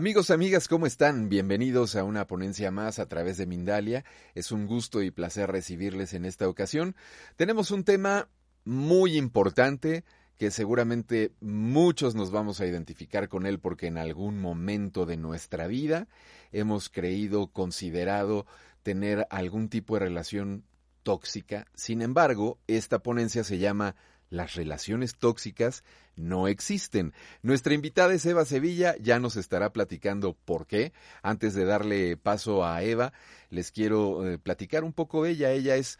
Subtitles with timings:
[0.00, 1.28] Amigos, amigas, ¿cómo están?
[1.28, 4.02] Bienvenidos a una ponencia más a través de Mindalia.
[4.34, 6.96] Es un gusto y placer recibirles en esta ocasión.
[7.36, 8.30] Tenemos un tema
[8.64, 10.04] muy importante
[10.38, 15.66] que seguramente muchos nos vamos a identificar con él porque en algún momento de nuestra
[15.66, 16.08] vida
[16.50, 18.46] hemos creído, considerado
[18.82, 20.64] tener algún tipo de relación
[21.02, 21.66] tóxica.
[21.74, 23.96] Sin embargo, esta ponencia se llama
[24.30, 25.84] las relaciones tóxicas
[26.16, 27.12] no existen.
[27.42, 30.92] Nuestra invitada es Eva Sevilla, ya nos estará platicando por qué.
[31.22, 33.12] Antes de darle paso a Eva,
[33.50, 35.50] les quiero eh, platicar un poco ella.
[35.50, 35.98] Ella es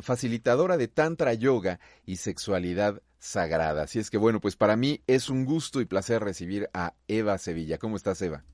[0.00, 3.82] facilitadora de Tantra Yoga y Sexualidad Sagrada.
[3.82, 7.36] Así es que bueno, pues para mí es un gusto y placer recibir a Eva
[7.38, 7.78] Sevilla.
[7.78, 8.44] ¿Cómo estás, Eva?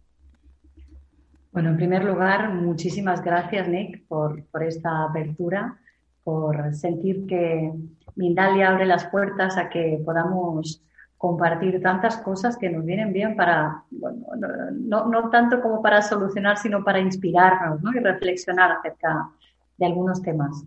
[1.52, 5.80] Bueno, en primer lugar, muchísimas gracias, Nick, por esta apertura,
[6.22, 7.72] por sentir que
[8.16, 10.82] Mindalia abre las puertas a que podamos
[11.20, 14.26] compartir tantas cosas que nos vienen bien para, bueno,
[14.72, 17.92] no, no, tanto como para solucionar, sino para inspirarnos ¿no?
[17.92, 19.28] y reflexionar acerca
[19.76, 20.64] de algunos temas.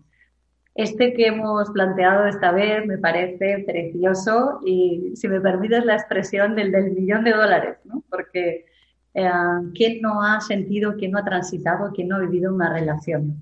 [0.76, 6.54] Este que hemos planteado esta vez me parece precioso y, si me permites la expresión
[6.54, 8.04] del, del millón de dólares, ¿no?
[8.08, 8.66] porque
[9.14, 9.30] eh,
[9.74, 13.40] ¿quién no ha sentido, quién no ha transitado, quién no ha vivido una relación?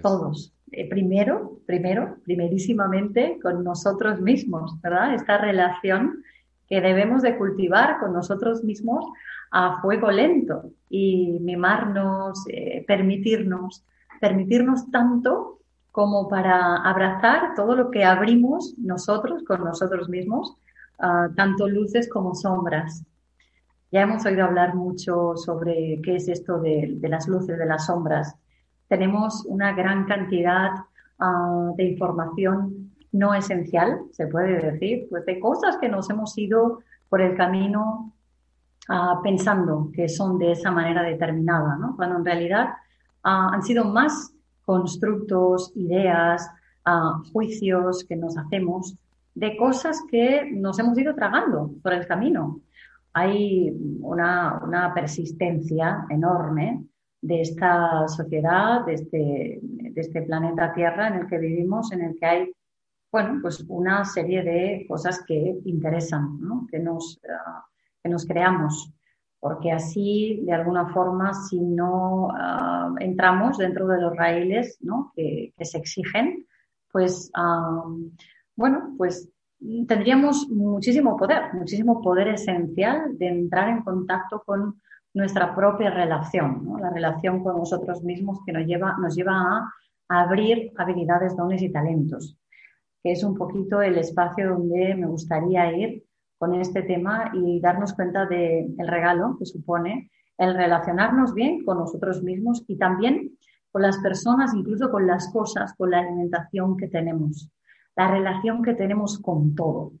[0.00, 0.55] Todos.
[0.76, 5.14] Eh, primero, primero, primerísimamente con nosotros mismos, ¿verdad?
[5.14, 6.22] Esta relación
[6.68, 9.06] que debemos de cultivar con nosotros mismos
[9.50, 13.84] a fuego lento y mimarnos, eh, permitirnos,
[14.20, 15.60] permitirnos tanto
[15.92, 20.56] como para abrazar todo lo que abrimos nosotros con nosotros mismos,
[20.98, 23.02] ah, tanto luces como sombras.
[23.90, 27.86] Ya hemos oído hablar mucho sobre qué es esto de, de las luces, de las
[27.86, 28.36] sombras
[28.88, 30.70] tenemos una gran cantidad
[31.18, 36.80] ah, de información no esencial, se puede decir, pues de cosas que nos hemos ido
[37.08, 38.12] por el camino
[38.88, 41.96] ah, pensando que son de esa manera determinada, ¿no?
[41.96, 42.68] cuando en realidad
[43.22, 44.32] ah, han sido más
[44.64, 46.50] constructos, ideas,
[47.32, 48.96] juicios que nos hacemos
[49.34, 52.60] de cosas que nos hemos ido tragando por el camino.
[53.12, 56.84] Hay una, una persistencia enorme
[57.26, 62.16] de esta sociedad, de este, de este planeta Tierra en el que vivimos, en el
[62.16, 62.52] que hay,
[63.10, 66.66] bueno, pues una serie de cosas que interesan, ¿no?
[66.70, 67.62] que, nos, uh,
[68.02, 68.92] que nos creamos,
[69.40, 75.12] porque así, de alguna forma, si no uh, entramos dentro de los raíles ¿no?
[75.16, 76.46] que, se exigen,
[76.92, 78.12] pues, um,
[78.54, 79.28] bueno, pues
[79.88, 84.80] tendríamos muchísimo poder, muchísimo poder esencial de entrar en contacto con
[85.16, 89.72] nuestra propia relación, la relación con nosotros mismos que nos lleva, nos lleva a,
[90.08, 92.38] abrir habilidades, dones y talentos,
[93.02, 96.04] que es un poquito el espacio donde me gustaría ir
[96.38, 102.22] con este tema y darnos cuenta del regalo que supone el relacionarnos bien con nosotros
[102.22, 103.38] mismos y también
[103.72, 107.50] con las personas, incluso con las cosas, con la alimentación que tenemos,
[107.96, 109.92] la relación que tenemos con todo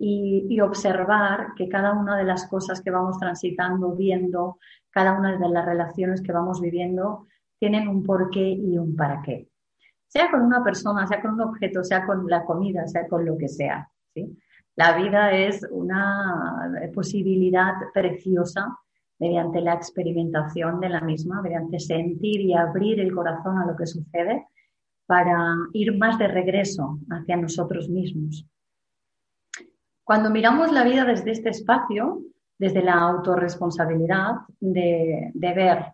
[0.00, 4.58] y, observar que cada una de las cosas que vamos transitando, viendo,
[4.90, 7.26] cada una de las relaciones que vamos viviendo,
[7.58, 9.48] tienen un porqué y un para qué.
[10.06, 13.36] Sea con una persona, sea con un objeto, sea con la comida, sea con lo
[13.36, 13.88] que sea.
[14.14, 14.38] ¿sí?
[14.76, 18.78] La vida es una posibilidad preciosa
[19.18, 23.86] mediante la experimentación de la misma, mediante sentir y abrir el corazón a lo que
[23.86, 24.46] sucede
[25.06, 28.46] para ir más de regreso hacia nosotros mismos
[30.08, 32.22] cuando miramos la vida desde este espacio,
[32.58, 35.84] desde la autorresponsabilidad de, ver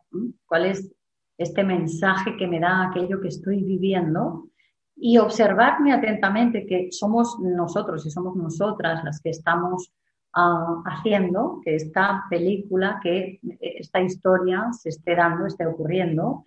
[0.46, 0.94] cuál es
[1.36, 4.50] este mensaje que me da aquello que estoy viviendo
[4.94, 9.92] y observarme atentamente que somos nosotros y somos nosotras las que estamos
[10.32, 16.44] ah, haciendo que esta película, que esta historia se esté dando, esté ocurriendo.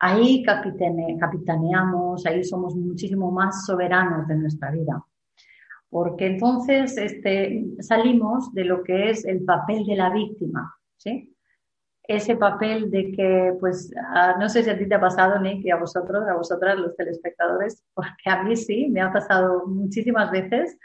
[0.00, 5.00] Ahí capitaneamos, ahí somos muchísimo más soberanos de nuestra vida
[5.94, 11.32] porque entonces este, salimos de lo que es el papel de la víctima, ¿sí?
[12.02, 13.94] ese papel de que, pues,
[14.40, 16.96] no sé si a ti te ha pasado, Nick, y a vosotros, a vosotras, los
[16.96, 20.76] telespectadores, porque a mí sí, me ha pasado muchísimas veces,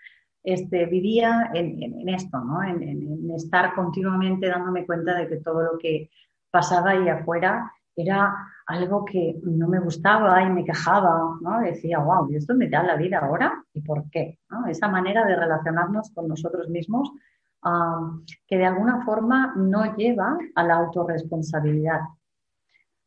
[0.44, 2.62] este, vivía en, esto, ¿no?
[2.62, 6.12] En, en, estar continuamente dándome cuenta de que todo lo que
[6.52, 7.72] pasaba ahí afuera
[8.02, 8.34] era
[8.68, 11.60] algo que no me gustaba y me quejaba, ¿no?
[11.60, 13.64] Decía, wow, ¿y esto me da la vida ahora?
[13.74, 14.40] ¿Y por qué?
[14.68, 17.12] Esa manera de relacionarnos con nosotros mismos
[18.48, 22.02] que de alguna forma no lleva a la autorresponsabilidad.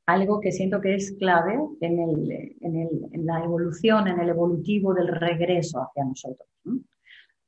[0.07, 4.29] Algo que siento que es clave en, el, en, el, en la evolución, en el
[4.29, 6.49] evolutivo del regreso hacia nosotros.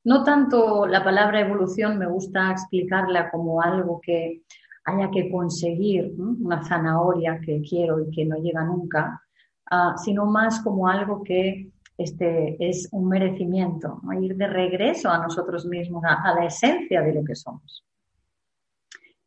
[0.05, 0.23] ¿no?
[0.23, 4.43] tanto la palabra evolución me gusta explicarla como algo que
[4.85, 9.23] haya que conseguir, una zanahoria que quiero y que no llega nunca,
[9.71, 15.65] ah, sino más como algo que este, es un merecimiento, ir de regreso a nosotros
[15.67, 17.85] mismos, a, la esencia de lo que somos.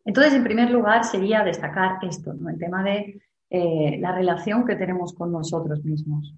[0.04, 5.13] Entonces, en primer lugar, sería destacar esto, el tema de eh, la relación que tenemos
[5.13, 6.33] con nosotros mismos.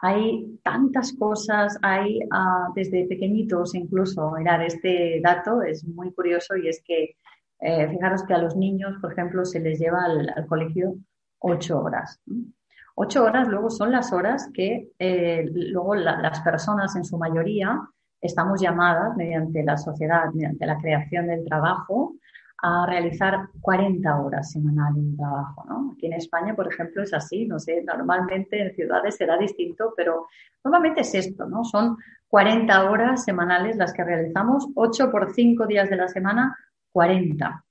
[0.00, 6.68] Hay tantas cosas, hay ah, desde pequeñitos incluso, mirar, este dato es muy curioso y
[6.68, 7.16] es que,
[7.60, 10.94] eh, fijaros que a los niños, por ejemplo, se les lleva al, colegio
[11.40, 12.20] ocho horas.
[12.94, 17.80] Ocho horas luego son las horas que eh, luego las personas en su mayoría
[18.20, 22.14] estamos llamadas mediante la sociedad, mediante la creación del trabajo,
[22.60, 25.64] a realizar 40 horas semanales de trabajo.
[25.68, 25.92] ¿no?
[25.92, 30.26] Aquí en España, por ejemplo, es así, no sé, normalmente en ciudades será distinto, pero
[30.64, 31.64] normalmente es esto, ¿no?
[31.64, 31.96] Son
[32.28, 36.56] 40 horas semanales las que realizamos, 8 por 5 días de la semana,
[36.98, 37.64] 40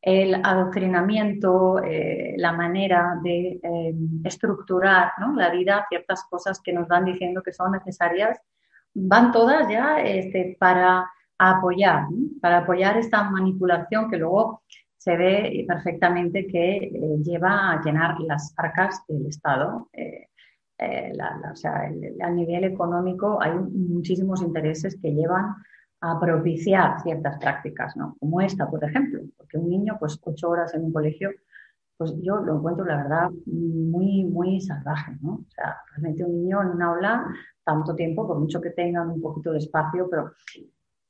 [0.00, 7.04] el adoctrinamiento, eh, la manera de eh, estructurar la vida, ciertas cosas que nos van
[7.04, 8.40] diciendo que son necesarias,
[8.94, 12.06] van todas ya este, para apoyar,
[12.40, 14.62] para apoyar esta manipulación que luego
[14.96, 16.90] se ve perfectamente que eh,
[17.22, 19.90] lleva a llenar las arcas del Estado.
[21.52, 21.90] o sea,
[22.22, 25.56] a nivel económico hay muchísimos intereses que llevan
[26.00, 28.16] a propiciar ciertas prácticas, ¿no?
[28.20, 31.30] Como esta, por ejemplo, porque un niño, pues ocho horas en un colegio,
[31.96, 35.34] pues yo lo encuentro, la verdad, muy, muy salvaje, ¿no?
[35.34, 37.26] O sea, realmente un niño en un aula,
[37.64, 40.30] tanto tiempo, por mucho que tengan un poquito de espacio, pero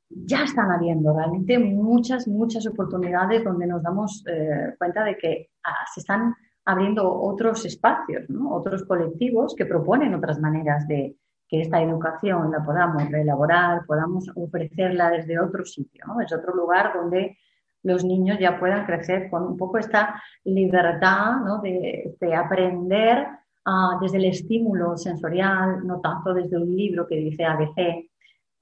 [0.08, 5.84] ya están habiendo realmente muchas, muchas oportunidades donde nos damos eh, cuenta de que ah,
[5.92, 8.54] se están abriendo otros espacios, ¿no?
[8.54, 11.16] otros colectivos que proponen otras maneras de,
[11.48, 17.38] que esta educación la podamos reelaborar, podamos ofrecerla desde otro sitio, desde otro lugar donde
[17.82, 23.26] los niños ya puedan crecer con un poco esta libertad de, aprender
[23.64, 28.08] ah, desde el estímulo sensorial, no tanto desde un libro que dice ABC,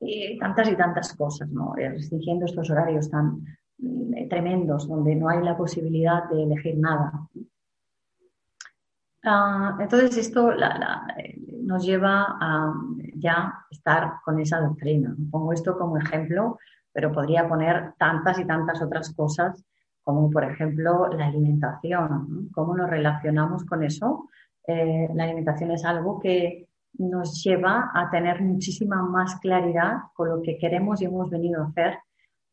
[0.00, 1.76] y tantas y tantas cosas, ¿no?
[1.76, 3.42] Eh, restringiendo estos horarios tan
[3.78, 7.12] mm, tremendos donde no hay la posibilidad de elegir nada.
[9.24, 10.52] Ah, entonces esto
[11.66, 12.72] nos lleva a
[13.14, 15.14] ya estar con esa doctrina.
[15.30, 16.58] Pongo esto como ejemplo,
[16.92, 19.64] pero podría poner tantas y tantas otras cosas,
[20.02, 22.48] como por ejemplo la alimentación.
[22.52, 24.28] ¿Cómo nos relacionamos con eso?
[24.66, 26.68] Eh, la alimentación es algo que
[26.98, 31.66] nos lleva a tener muchísima más claridad con lo que queremos y hemos venido a
[31.66, 31.98] hacer,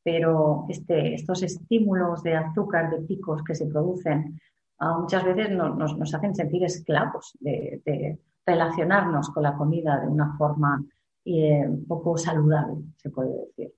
[0.04, 4.38] pero este, estos estímulos de azúcar, de picos que se producen
[4.83, 10.84] Ah, muchas veces nos, hacen sentir esclavos de, relacionarnos con la comida de una forma
[11.26, 13.74] eh, poco saludable, se puede decir.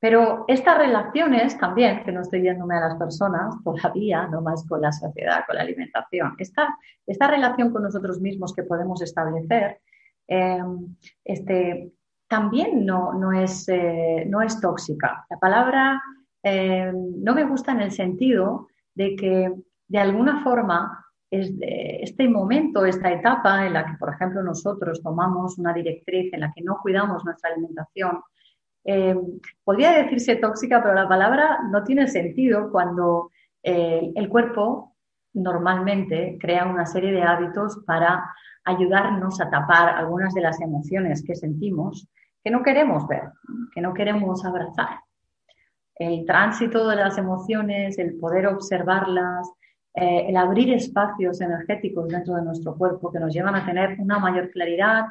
[0.00, 4.80] Pero estas relaciones también, que no estoy yéndome a las personas todavía, no más con
[4.80, 6.76] la sociedad, con la alimentación, esta,
[7.06, 9.80] esta relación con nosotros mismos que podemos establecer,
[10.28, 10.62] eh,
[11.24, 11.92] este,
[12.28, 15.26] también no, no, es, eh, no es tóxica.
[15.30, 16.00] La palabra
[16.44, 19.52] no me gusta en el sentido de que
[19.88, 25.72] de alguna forma, este momento, esta etapa en la que, por ejemplo, nosotros tomamos una
[25.74, 28.22] directriz en la que no cuidamos nuestra alimentación,
[28.84, 29.14] eh,
[29.64, 33.30] podría decirse tóxica, pero la palabra no tiene sentido cuando
[33.62, 34.96] eh, el cuerpo
[35.34, 38.32] normalmente crea una serie de hábitos para
[38.64, 42.08] ayudarnos a tapar algunas de las emociones que sentimos
[42.42, 43.24] que no queremos ver,
[43.74, 45.00] que no queremos abrazar.
[45.94, 49.50] El tránsito de las emociones, el poder observarlas,
[49.94, 54.18] eh, el abrir espacios energéticos dentro de nuestro cuerpo que nos llevan a tener una
[54.18, 55.06] mayor claridad,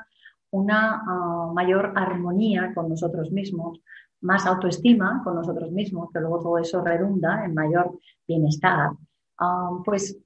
[0.52, 3.82] una ah, mayor armonía con nosotros mismos,
[4.22, 8.92] más autoestima con nosotros mismos, que luego todo eso redunda en mayor bienestar.
[9.40, 10.18] Ah, pues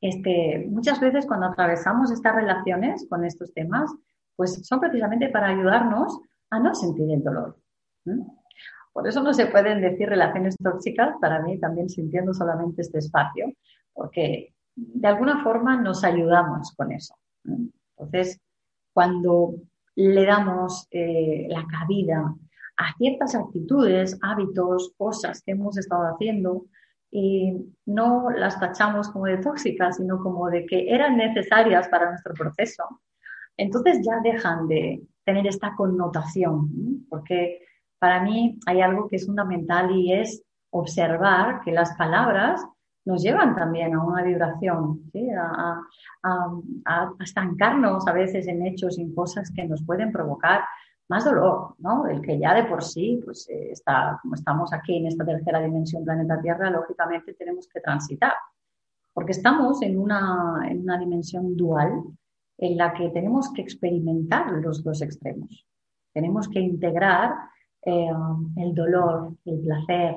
[0.00, 3.90] este, muchas veces cuando atravesamos estas relaciones con estos temas,
[4.36, 6.20] pues son precisamente para ayudarnos
[6.50, 7.56] a no sentir el dolor.
[8.94, 13.52] Por eso no se pueden decir relaciones tóxicas, para mí también sintiendo solamente este espacio,
[13.92, 17.16] porque de alguna forma nos ayudamos con eso.
[17.44, 18.40] Entonces,
[18.92, 19.56] cuando
[19.96, 22.34] le damos eh, la cabida
[22.76, 26.66] a ciertas actitudes, hábitos, cosas que hemos estado haciendo,
[27.10, 27.52] y
[27.86, 33.00] no las tachamos como de tóxicas, sino como de que eran necesarias para nuestro proceso,
[33.56, 37.60] entonces ya dejan de tener esta connotación, porque
[38.04, 42.62] para mí hay algo que es fundamental y es observar que las palabras
[43.06, 45.80] nos llevan también a una vibración, a,
[47.18, 50.64] estancarnos a veces en hechos en cosas que nos pueden provocar
[51.08, 52.06] más dolor, ¿no?
[52.06, 55.62] El que ya de por sí, pues eh, está, como estamos aquí en esta tercera
[55.62, 58.34] dimensión planeta Tierra, lógicamente tenemos que transitar,
[59.14, 62.02] porque estamos en una, en una dimensión dual
[62.58, 65.66] en la que tenemos que experimentar los dos extremos.
[66.12, 67.53] Tenemos que integrar
[67.84, 68.10] eh,
[68.56, 70.16] el dolor, el placer,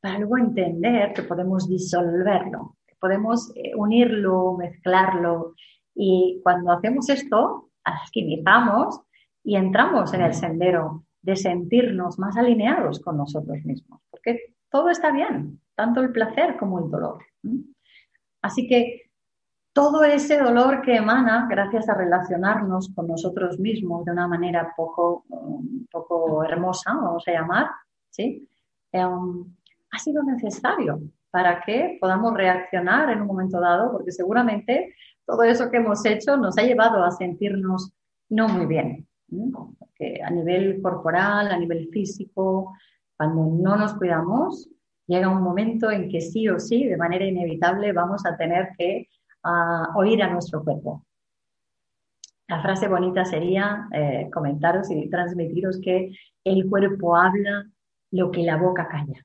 [0.00, 5.54] para luego entender que podemos disolverlo, que podemos eh, unirlo, mezclarlo.
[5.94, 9.00] Y cuando hacemos esto, alquimizamos
[9.44, 15.12] y entramos en el sendero de sentirnos más alineados con nosotros mismos, porque todo está
[15.12, 17.24] bien, tanto el placer como el dolor.
[18.42, 19.11] Así que
[19.72, 25.24] todo ese dolor que emana gracias a relacionarnos con nosotros mismos de una manera poco,
[25.90, 27.66] poco hermosa, vamos a llamar,
[28.10, 28.48] ¿sí?
[28.92, 29.44] Em,
[29.90, 31.00] ha sido necesario
[31.30, 36.36] para que podamos reaccionar en un momento dado, porque seguramente todo eso que hemos hecho
[36.36, 37.92] nos ha llevado a sentirnos
[38.28, 39.06] no muy bien.
[40.24, 42.74] A nivel corporal, a nivel físico,
[43.16, 44.68] cuando no nos cuidamos,
[45.06, 49.08] llega un momento en que sí o sí, de manera inevitable, vamos a tener que
[49.94, 51.04] oír a nuestro cuerpo.
[52.48, 56.12] La frase bonita sería eh, comentaros y transmitiros que
[56.44, 57.66] el cuerpo habla
[58.10, 59.24] lo que la boca calla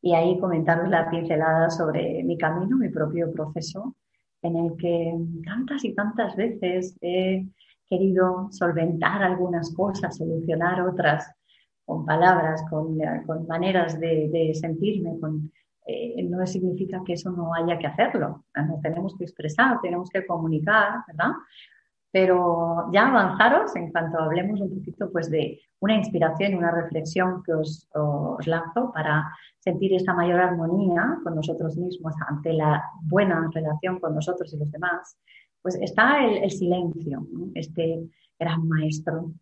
[0.00, 3.96] y ahí comentaros la pincelada sobre mi camino, mi propio proceso,
[4.42, 5.14] en el que
[5.44, 7.46] tantas y tantas veces he
[7.88, 11.32] querido solventar algunas cosas, solucionar otras
[11.84, 15.50] con palabras, con, con maneras de sentirme, con,
[15.90, 18.44] eh, no significa que eso no haya que hacerlo.
[18.54, 21.32] Nos tenemos que expresar, tenemos que comunicar, ¿verdad?
[22.12, 27.42] Pero ya avanzaros en cuanto hablemos un poquito pues, de una inspiración y una reflexión
[27.42, 29.30] que os, os lanzo para
[29.60, 34.70] sentir esa mayor armonía con nosotros mismos ante la buena relación con nosotros y los
[34.70, 35.18] demás,
[35.62, 39.32] pues está el, silencio, este gran maestro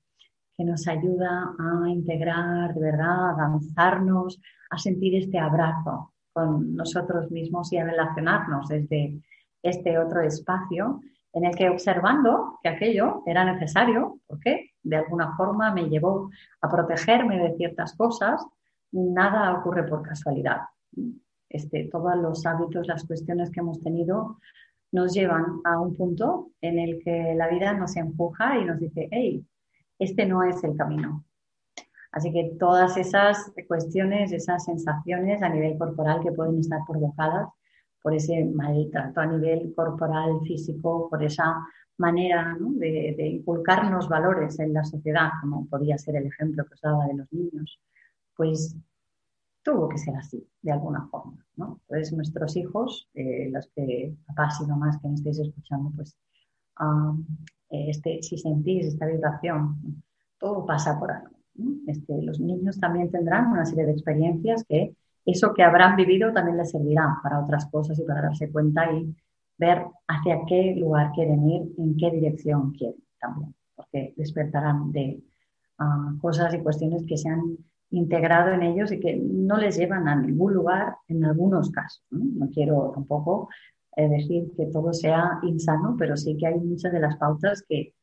[0.57, 7.31] que nos ayuda a integrar de verdad, a avanzarnos, a sentir este abrazo con nosotros
[7.31, 9.19] mismos y a relacionarnos desde
[9.63, 11.01] este otro espacio
[11.33, 16.69] en el que observando que aquello era necesario, porque de alguna forma me llevó a
[16.69, 18.45] protegerme de ciertas cosas,
[18.93, 20.61] nada ocurre por casualidad.
[21.49, 24.39] Este, todos los hábitos, las cuestiones que hemos tenido
[24.93, 29.09] nos llevan a un punto en el que la vida nos empuja y nos dice,
[29.11, 29.43] hey,
[29.99, 31.26] este no es el camino.
[32.13, 37.49] Así que todas esas cuestiones, esas sensaciones a nivel corporal que pueden estar provocadas
[38.03, 41.67] por ese maltrato a nivel corporal, físico, por esa
[41.99, 47.07] manera de, inculcarnos valores en la sociedad, como podía ser el ejemplo que os daba
[47.07, 47.81] de los niños,
[48.37, 48.77] pues
[49.63, 51.45] tuvo que ser así, de alguna forma.
[51.57, 51.81] ¿no?
[51.89, 56.17] Entonces, nuestros hijos, eh, los que, papás y mamás que me estáis escuchando, pues
[57.71, 60.03] este, si sentís esta vibración,
[60.39, 61.36] todo pasa por algo.
[61.87, 64.95] Este, los niños también tendrán una serie de experiencias que
[65.25, 69.15] eso que habrán vivido también les servirá para otras cosas y para darse cuenta y
[69.59, 75.21] ver hacia qué lugar quieren ir, en qué dirección quieren también, porque despertarán de
[75.79, 77.59] ah, cosas y cuestiones que se han
[77.91, 82.05] integrado en ellos y que no les llevan a ningún lugar en algunos casos.
[82.11, 83.49] No, quiero tampoco
[83.97, 87.95] eh, decir que todo sea insano, pero sí que hay muchas de las pautas que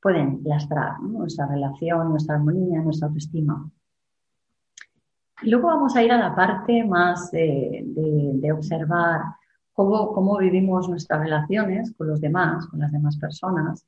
[0.00, 3.70] pueden lastrar nuestra relación, nuestra armonía, nuestra autoestima.
[5.42, 9.22] Luego vamos a ir a la parte más de, observar
[9.72, 13.86] cómo, cómo, vivimos nuestras relaciones con los demás, con las demás personas,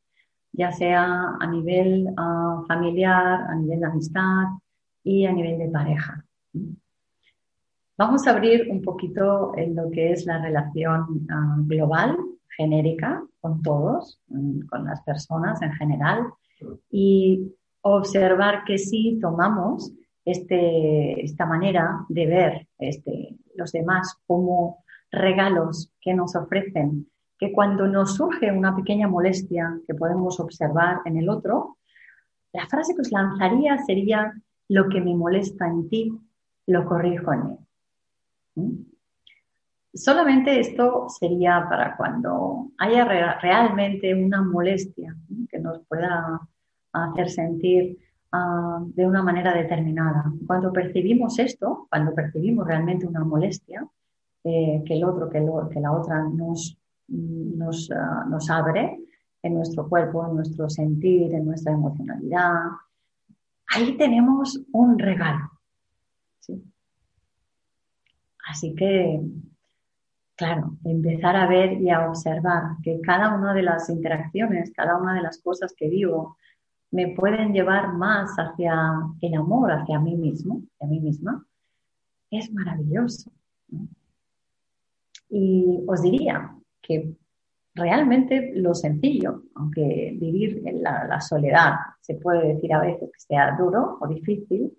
[0.52, 4.44] ya sea a nivel ah, familiar, a nivel de amistad
[5.04, 6.24] y a nivel de pareja.
[7.98, 12.16] Vamos a abrir un poquito en lo que es la relación ah, global,
[12.56, 16.26] genérica, con todos, mm, con las personas en general,
[16.90, 19.92] y observar que si tomamos
[20.24, 27.88] este, esta manera de ver este, los demás como regalos que nos ofrecen, que cuando
[27.88, 31.78] nos surge una pequeña molestia que podemos observar en el otro,
[32.52, 34.32] la frase que os lanzaría sería,
[34.68, 36.12] lo que me molesta en ti,
[36.66, 37.58] lo corrijo en.
[38.54, 38.91] ¿Mm?
[39.94, 43.04] Solamente esto sería para cuando haya
[43.40, 45.14] realmente una molestia
[45.50, 46.40] que nos pueda
[46.92, 47.98] hacer sentir
[48.32, 50.32] ah, de una manera determinada.
[50.46, 53.86] Cuando percibimos esto, cuando percibimos realmente una molestia,
[54.44, 56.76] eh, que el otro, que, la otra nos,
[57.94, 58.98] ah, nos abre
[59.42, 62.54] en nuestro cuerpo, en nuestro sentir, en nuestra emocionalidad,
[63.68, 65.50] ahí tenemos un regalo.
[68.48, 69.20] Así que,
[70.42, 75.14] claro, empezar a ver y a observar que cada una de las interacciones, cada una
[75.14, 76.36] de las cosas que vivo,
[76.90, 78.74] me pueden llevar más hacia
[79.20, 81.46] el amor, hacia mí mismo, hacia mí misma,
[82.28, 83.30] es maravilloso.
[85.28, 87.14] Y os diría que
[87.76, 93.56] realmente lo sencillo, aunque vivir en la, soledad se puede decir a veces que sea
[93.56, 94.76] duro o difícil,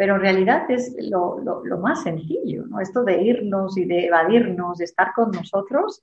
[0.00, 1.42] pero en realidad es lo,
[1.78, 2.80] más sencillo, ¿no?
[2.80, 6.02] Esto de irnos y de evadirnos, de estar con nosotros,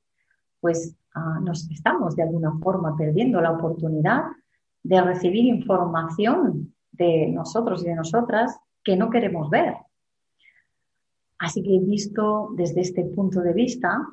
[0.59, 4.25] pues ah, nos estamos de alguna forma perdiendo la oportunidad
[4.83, 9.77] de recibir información de nosotros y de nosotras que no queremos ver.
[11.39, 14.07] Así que visto desde este punto de vista,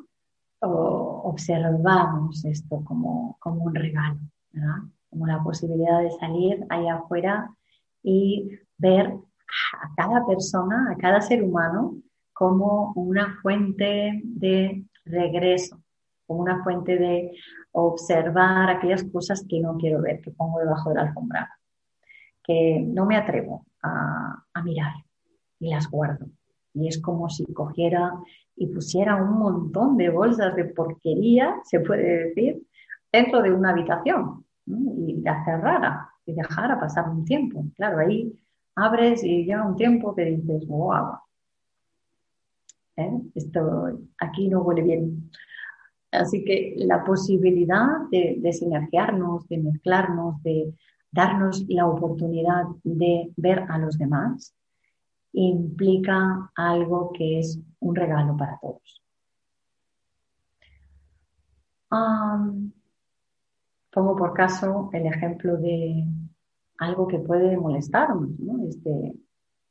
[0.61, 4.19] observamos esto como, como un regalo,
[4.51, 4.79] ¿verdad?
[5.11, 7.55] como la posibilidad de salir allá afuera
[8.03, 8.49] y
[8.79, 9.13] ver
[9.75, 11.97] a cada persona, a cada ser humano,
[12.33, 15.81] como una fuente de regreso,
[16.27, 17.33] como una fuente de
[17.73, 21.51] observar aquellas cosas que no quiero ver, que pongo debajo de la alfombra,
[22.43, 24.95] que no me atrevo a, mirar
[25.61, 26.27] y las guardo.
[26.73, 28.15] Y es como si cogiera
[28.57, 32.63] y pusiera un montón de bolsas de porquería, se puede decir,
[33.13, 37.65] dentro de una habitación y la cerrara y dejara pasar un tiempo.
[37.77, 38.33] Claro, ahí
[38.77, 41.19] abres y llega un tiempo que dices, wow,
[42.97, 43.21] ¿eh?
[43.35, 45.31] esto aquí no huele bien.
[46.11, 50.73] Así que la posibilidad de, de sinergiarnos, de mezclarnos, de
[51.11, 54.55] darnos la oportunidad de ver a los demás,
[55.33, 59.01] implica algo que es un regalo para todos.
[63.91, 66.05] pongo por caso el ejemplo de
[66.85, 68.31] algo que puede molestarnos.
[68.69, 69.15] Este,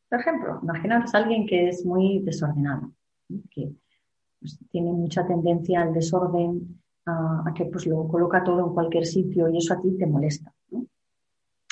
[0.09, 2.91] por ejemplo, imaginaros a alguien que es muy desordenado,
[3.51, 3.71] que
[4.39, 9.49] pues, tiene mucha tendencia al desorden, a, que pues, lo coloca todo en cualquier sitio
[9.49, 10.53] y eso a ti te molesta.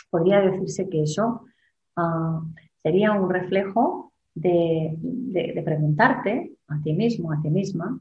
[0.10, 1.45] Podría decirse que eso
[1.95, 2.41] ah,
[2.82, 7.99] sería un reflejo de, preguntarte a ti mismo, a ti misma,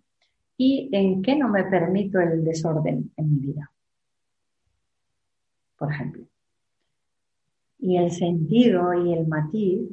[0.57, 3.71] y en qué no me permito el desorden en mi vida.
[5.77, 6.30] Por ejemplo.
[7.81, 9.89] Y el sentido y el matiz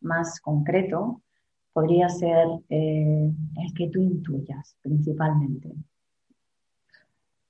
[0.00, 1.22] más concreto
[1.72, 5.74] podría ser eh, el que tú intuyas principalmente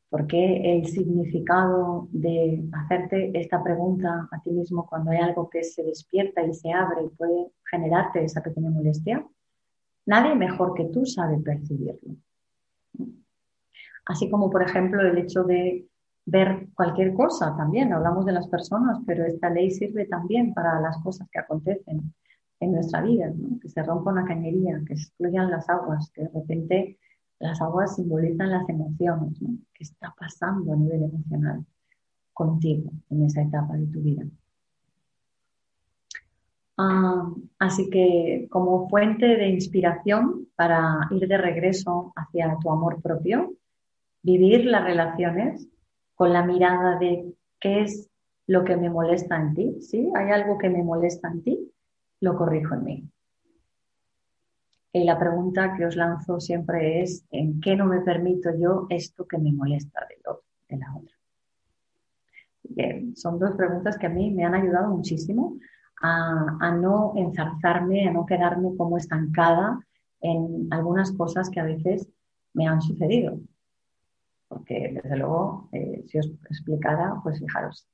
[0.09, 5.83] porque el significado de hacerte esta pregunta a ti mismo cuando hay algo que se
[5.83, 9.27] despierta y se abre y puede generarte esa pequeña molestia,
[10.07, 12.17] nadie mejor que tú sabe percibirlo.
[14.07, 15.85] Así como, por ejemplo, el hecho de
[16.27, 20.99] ver cualquier cosa también, hablamos de las personas, pero esta ley sirve también para las
[20.99, 22.13] cosas que acontecen
[22.59, 26.29] en nuestra vida, que se rompa una cañería, que se excluyan las aguas, que de
[26.29, 26.99] repente
[27.39, 29.57] las aguas simbolizan las emociones, ¿no?
[29.73, 31.65] ¿Qué está pasando a nivel emocional
[32.33, 34.25] contigo en esa etapa de tu vida?
[36.79, 43.55] Ah, así que como fuente de inspiración para ir de regreso hacia tu amor propio,
[44.23, 45.69] vivir las relaciones
[46.17, 48.11] con la mirada de qué es
[48.49, 50.11] lo que me molesta en ti, ¿sí?
[50.17, 51.73] ¿Hay algo que me molesta en ti?
[52.21, 53.11] Lo corrijo en mí.
[54.93, 59.27] Y la pregunta que os lanzo siempre es, ¿en qué no me permito yo esto
[59.29, 61.15] que me molesta del otro, de la otra?
[63.15, 65.57] son dos preguntas que a mí me han ayudado muchísimo
[66.03, 69.81] a, no enzarzarme, a no quedarme como estancada
[70.21, 72.09] en algunas cosas que a veces
[72.53, 73.39] me han sucedido.
[74.49, 77.89] Porque desde luego, eh, si os explicara, pues fijaros,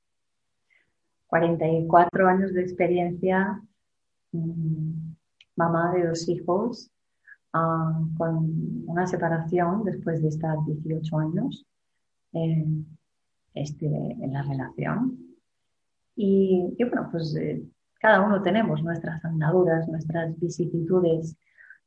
[1.27, 3.61] 44 años de experiencia,
[4.31, 5.13] mm,
[5.55, 6.93] mamá de dos hijos,
[7.55, 11.67] Ah, con una separación después de estar 18 años
[13.53, 15.19] este, en la relación.
[16.15, 17.63] Y, bueno, pues eh,
[17.99, 21.37] cada uno tenemos nuestras andaduras, nuestras vicisitudes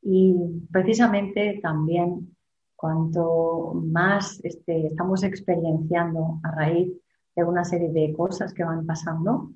[0.01, 0.35] y
[0.71, 2.36] precisamente también
[2.77, 6.93] cuanto más este, estamos experienciando a raíz
[7.35, 9.51] de una serie de cosas que van pasando,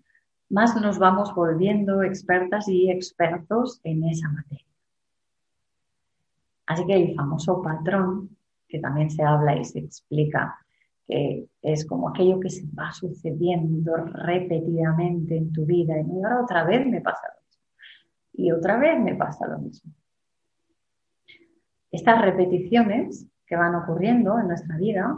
[0.50, 4.66] más nos vamos volviendo expertas y expertos en esa materia.
[6.66, 8.36] Así que el famoso patrón,
[8.68, 10.58] que también se habla y se explica,
[11.08, 16.64] que es como aquello que se va sucediendo repetidamente en tu vida, y ahora otra
[16.64, 17.66] vez me pasa lo mismo,
[18.34, 19.94] y otra vez me pasa lo mismo.
[21.92, 25.16] Estas repeticiones que van ocurriendo en nuestra vida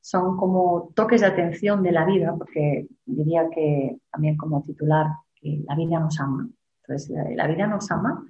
[0.00, 5.62] son como toques de atención de la vida, porque diría que también como titular, que
[5.66, 6.48] la vida nos ama.
[6.82, 8.26] Entonces, la, vida nos ama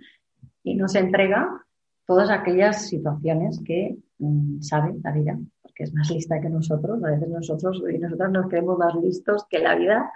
[0.62, 1.48] y nos entrega
[2.06, 7.02] todas aquellas situaciones que mm, sabe la vida, porque es más lista que nosotros.
[7.04, 10.12] A veces nosotros y nosotros nos creemos más listos que la vida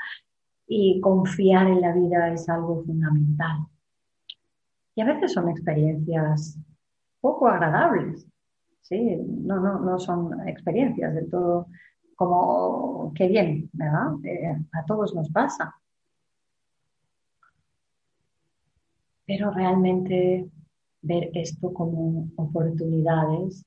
[0.67, 3.59] y confiar en la vida es algo fundamental.
[4.97, 6.59] Y a veces son experiencias
[7.25, 8.27] poco agradables,
[8.83, 9.17] ¿sí?
[9.17, 11.69] No, no, no son experiencias del todo
[12.17, 14.13] como qué bien, ¿verdad?
[14.25, 15.75] Eh, a todos nos pasa.
[19.25, 20.51] Pero realmente
[21.01, 23.65] ver esto como oportunidades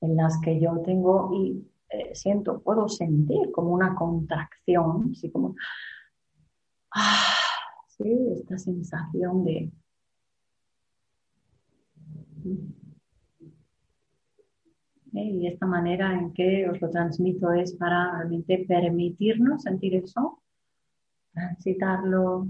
[0.00, 5.56] en las que yo tengo y eh, siento, puedo sentir como una contracción, así como,
[6.94, 7.34] ah,
[7.88, 9.72] sí, esta sensación de
[15.12, 20.42] y esta manera en que os lo transmito es para realmente permitirnos sentir eso,
[21.32, 22.48] transitarlo.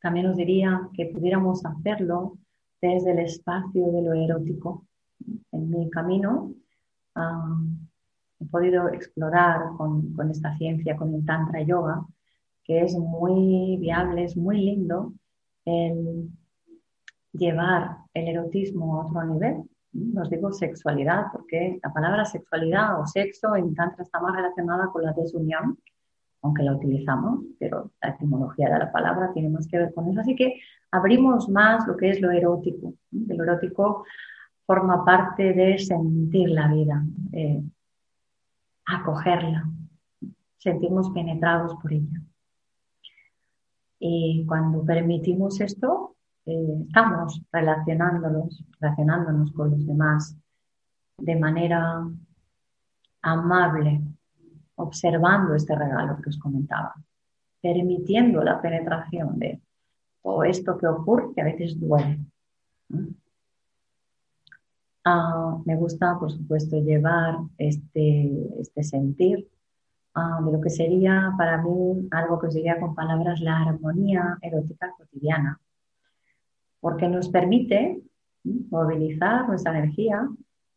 [0.00, 2.38] También os diría que pudiéramos hacerlo
[2.80, 4.86] desde el espacio de lo erótico.
[5.52, 6.52] En mi camino
[8.40, 12.06] he podido explorar con, con esta ciencia, con el Tantra Yoga,
[12.62, 15.14] que es muy viable, es muy lindo
[15.64, 16.30] el
[17.32, 19.62] llevar el erotismo a otro nivel,
[20.16, 25.02] os digo sexualidad, porque la palabra sexualidad o sexo en Tantra está más relacionada con
[25.02, 25.78] la desunión,
[26.42, 30.20] aunque la utilizamos, pero la etimología de la palabra tiene más que ver con eso.
[30.20, 30.60] Así que
[30.90, 32.94] abrimos más lo que es lo erótico.
[33.12, 34.04] El erótico
[34.66, 37.02] forma parte de sentir la vida,
[38.86, 39.68] acogerla,
[40.58, 42.20] sentirnos penetrados por ella.
[43.98, 46.14] Y cuando permitimos esto,
[46.48, 50.34] eh, estamos relacionándonos, relacionándonos con los demás
[51.18, 52.08] de manera
[53.20, 54.00] amable,
[54.76, 56.94] observando este regalo que os comentaba,
[57.60, 59.60] permitiendo la penetración de
[60.22, 62.18] todo esto que ocurre, que a veces duele.
[65.04, 69.46] Ah, me gusta, por supuesto, llevar este, este sentir
[70.14, 74.38] ah, de lo que sería para mí algo que os diría con palabras la armonía
[74.40, 75.60] erótica cotidiana
[76.80, 78.00] porque nos permite
[78.44, 80.28] movilizar nuestra energía,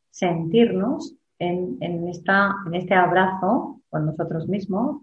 [0.10, 5.02] sentirnos en, esta, en este abrazo con nosotros mismos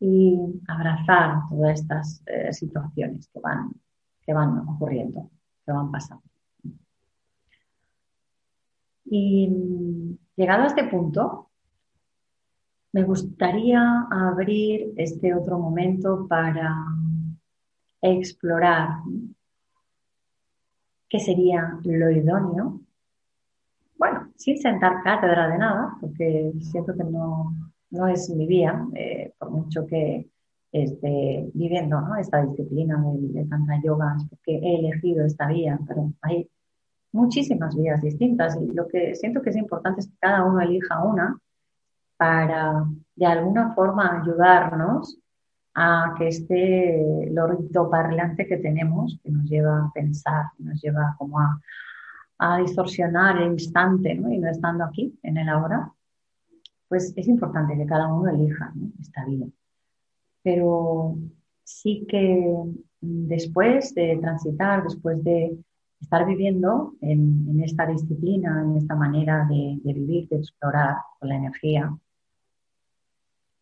[0.00, 0.36] y
[0.68, 3.70] abrazar todas estas eh, situaciones que van,
[4.20, 5.30] que van ocurriendo,
[5.64, 6.24] que van pasando.
[9.04, 11.50] Y llegado a este punto,
[12.92, 16.74] me gustaría abrir este otro momento para
[18.02, 18.88] explorar
[21.12, 22.80] ¿Qué sería lo idóneo?
[23.98, 27.52] Bueno, sin sentar cátedra de nada, porque siento que no,
[27.90, 30.30] no es mi vía, eh, por mucho que
[30.72, 36.48] esté viviendo esta disciplina de, de Tantra Yoga, porque he elegido esta vía, pero hay
[37.12, 41.04] muchísimas vías distintas y lo que siento que es importante es que cada uno elija
[41.04, 41.38] una
[42.16, 45.18] para de alguna forma ayudarnos
[45.74, 51.38] a que este lorito parlante que tenemos, que nos lleva a pensar, nos lleva como
[51.38, 51.60] a,
[52.58, 54.32] distorsionar el instante, ¿no?
[54.32, 55.92] y no estando aquí, en el ahora,
[56.88, 59.46] pues es importante que cada uno elija esta vida.
[60.42, 61.18] Pero
[61.62, 62.52] sí que
[63.00, 65.56] después de transitar, después de
[66.00, 71.36] estar viviendo en, esta disciplina, en esta manera de, de vivir, de explorar con la
[71.36, 71.96] energía,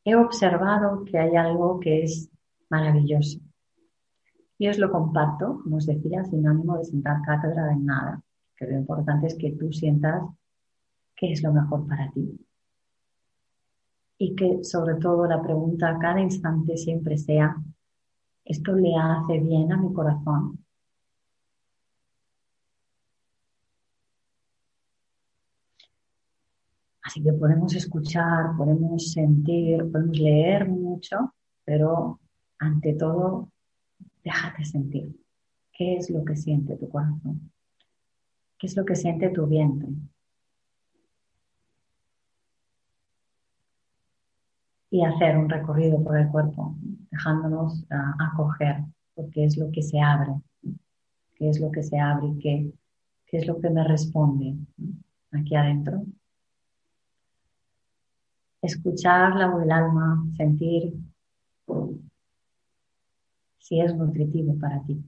[0.05, 2.31] he observado que hay algo que es
[2.69, 3.39] maravilloso.
[4.59, 8.23] Y os lo comparto, como os decía, sin ánimo de sentar cátedra de nada.
[8.57, 10.23] Que lo importante es que tú sientas
[11.17, 12.39] qué es lo mejor para ti.
[14.19, 17.57] Y que sobre todo la pregunta a cada instante siempre sea,
[18.45, 20.65] ¿esto le hace bien a mi corazón?
[27.11, 32.21] Así que podemos escuchar, podemos sentir, podemos leer mucho, pero
[32.61, 33.51] ante todo,
[34.23, 35.21] déjate sentir.
[35.73, 37.51] ¿Qué es lo que siente tu corazón?
[38.57, 39.89] ¿Qué es lo que siente tu vientre?
[44.93, 46.77] y hacer un recorrido por el cuerpo,
[47.11, 47.85] dejándonos
[48.21, 50.33] acoger, porque es lo que se abre,
[51.35, 52.73] qué es lo que se abre y qué,
[53.27, 54.55] qué es lo que me responde
[55.33, 56.05] aquí adentro.
[58.63, 60.95] Escuchar la voz del alma, sentir
[63.59, 65.03] si es nutritivo para ti.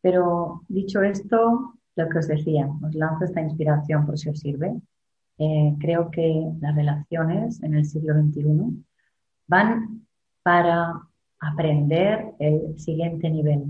[0.00, 4.74] Pero dicho esto, lo que os decía, os lanzo esta inspiración por si os sirve.
[5.38, 8.84] Eh, creo que las relaciones en el siglo XXI
[9.46, 10.06] van
[10.42, 11.00] para
[11.40, 13.64] aprender el siguiente nivel.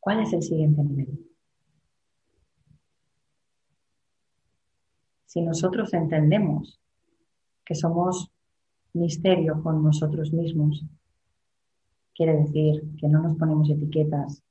[0.00, 1.27] ¿Cuál es el siguiente nivel?
[5.28, 6.80] Si nosotros entendemos
[7.62, 8.32] que somos
[8.94, 10.82] misterio con nosotros mismos,
[12.14, 14.42] quiere decir que no nos ponemos etiquetas,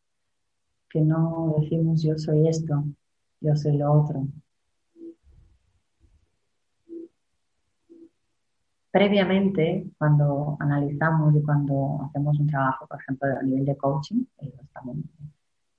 [0.87, 2.83] que no decimos yo soy esto,
[3.41, 4.27] yo soy lo otro.
[8.91, 14.45] Previamente, cuando analizamos y cuando hacemos un trabajo, por ejemplo, a nivel de coaching, que
[14.45, 14.97] lo estamos,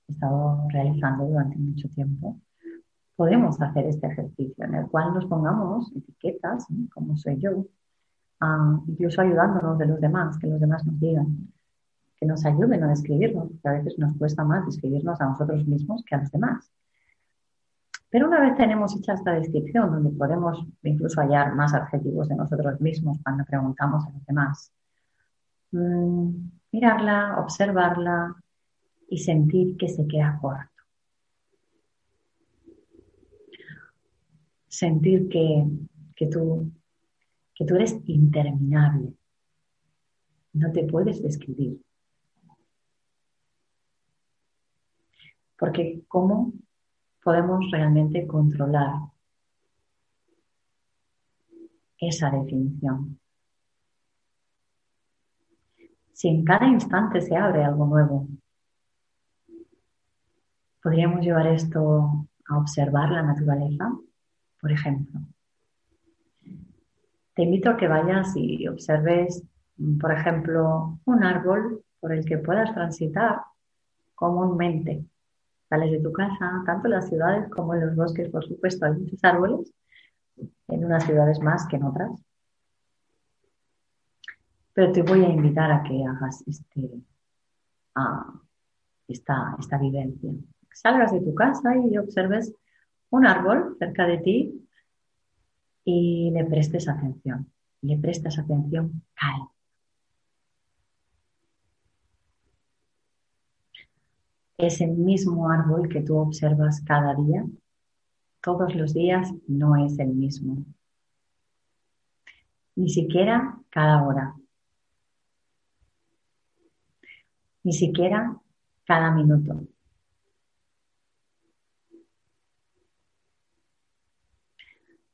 [0.09, 2.37] he estado realizando durante mucho tiempo,
[3.19, 7.65] podemos hacer este ejercicio en el cual nos pongamos etiquetas, como soy yo,
[8.87, 11.51] incluso ayudándonos de los demás, que los demás nos digan,
[12.15, 16.01] que nos ayuden a describirnos, porque a veces nos cuesta más describirnos a nosotros mismos
[16.05, 16.71] que a los demás.
[18.09, 22.79] Pero una vez tenemos hecha esta descripción, donde podemos incluso hallar más adjetivos de nosotros
[22.79, 24.71] mismos cuando preguntamos a los demás,
[25.73, 26.29] mm,
[26.71, 28.33] mirarla, observarla
[29.09, 30.68] y sentir que se queda corto.
[34.69, 35.65] Sentir que,
[36.15, 36.71] que, tú,
[37.53, 39.13] que tú eres interminable.
[40.53, 41.81] No te puedes describir.
[45.57, 46.53] Porque ¿cómo
[47.21, 48.93] podemos realmente controlar
[51.97, 53.19] esa definición?
[56.13, 58.27] Si en cada instante se abre algo nuevo,
[60.81, 63.91] podríamos llevar esto a observar la naturaleza,
[64.59, 65.19] por ejemplo.
[67.33, 69.43] Te invito a que vayas y observes,
[69.99, 73.41] por ejemplo, un árbol por el que puedas transitar
[74.15, 75.05] comúnmente
[75.69, 78.93] Sales de tu casa, tanto en las ciudades como en los bosques, por supuesto, hay
[78.93, 79.71] muchos árboles,
[80.67, 82.11] en unas ciudades más que en otras.
[84.73, 86.89] Pero te voy a invitar a que hagas este,
[89.07, 90.31] esta, esta vivencia.
[90.73, 92.51] Salgas de tu casa y observes
[93.11, 94.67] un árbol cerca de ti
[95.83, 97.51] y le prestes atención.
[97.81, 99.51] Le prestas atención calma.
[104.59, 107.45] ese mismo árbol que tú observas cada día,
[108.41, 110.65] todos los días no es el mismo.
[112.75, 114.35] Ni siquiera cada hora.
[117.63, 118.37] Ni siquiera
[118.85, 119.61] cada minuto.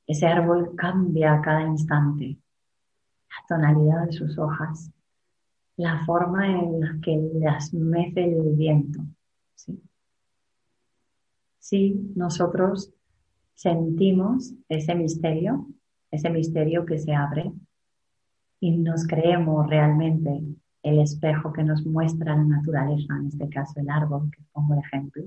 [0.07, 2.37] Ese árbol cambia a cada instante.
[3.29, 4.91] La tonalidad de sus hojas,
[5.77, 9.01] la forma en la que las mece el viento,
[11.65, 12.93] si nosotros
[13.55, 15.67] sentimos ese misterio,
[16.11, 17.51] ese misterio que se abre
[18.59, 20.43] y nos creemos realmente
[20.83, 24.81] el espejo que nos muestra la naturaleza, en este caso el árbol que pongo de
[24.81, 25.23] ejemplo,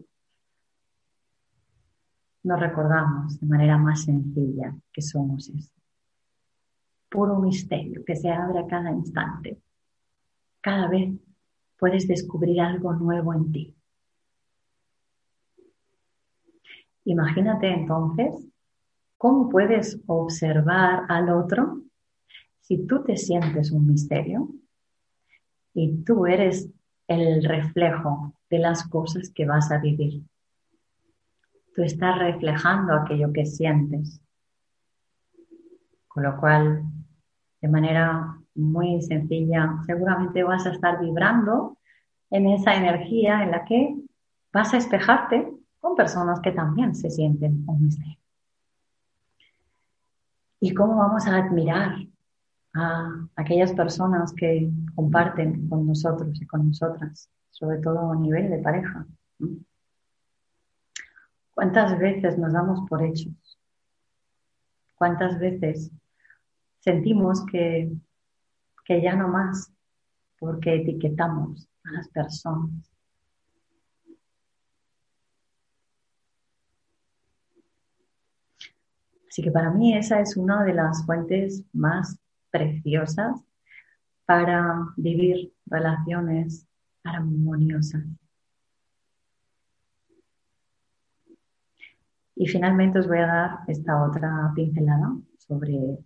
[2.49, 5.71] nos recordamos de manera más sencilla que somos eso.
[7.11, 9.61] Puro misterio que se abre a cada instante.
[10.63, 11.13] Cada vez
[11.79, 13.77] puedes descubrir algo nuevo en ti.
[17.05, 18.49] Imagínate entonces
[19.19, 21.83] cómo puedes observar al otro
[22.61, 24.49] si tú te sientes un misterio
[25.75, 26.71] y tú eres
[27.09, 30.23] el reflejo de las cosas que vas a vivir.
[31.79, 34.21] Tú estás reflejando aquello que sientes.
[36.09, 36.83] Con lo cual,
[37.61, 41.79] de manera muy sencilla, seguramente vas a estar vibrando
[42.31, 43.95] en esa energía en la que
[44.53, 48.19] vas a espejarte con personas que también se sienten un misterio.
[50.59, 51.95] ¿Y cómo vamos a admirar
[52.75, 58.59] a aquellas personas que comparten con nosotros y con nosotras, sobre todo a nivel de
[58.59, 59.07] pareja?
[61.59, 63.35] ¿Cuántas veces nos damos por hechos?
[64.95, 65.91] ¿Cuántas veces
[66.79, 67.91] sentimos que,
[68.85, 69.73] que ya no más
[70.39, 72.89] porque etiquetamos a las personas?
[79.29, 82.21] Así que para mí esa es una de las fuentes más
[82.53, 83.43] preciosas
[84.27, 86.69] para vivir relaciones
[87.03, 88.05] armoniosas.
[92.41, 95.99] Y finalmente os voy a dar esta otra pincelada sobre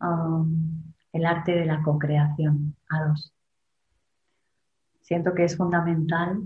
[0.00, 3.34] um, el arte de la co-creación a dos.
[5.02, 6.40] Siento que es fundamental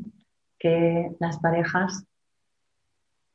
[0.59, 2.05] que las parejas,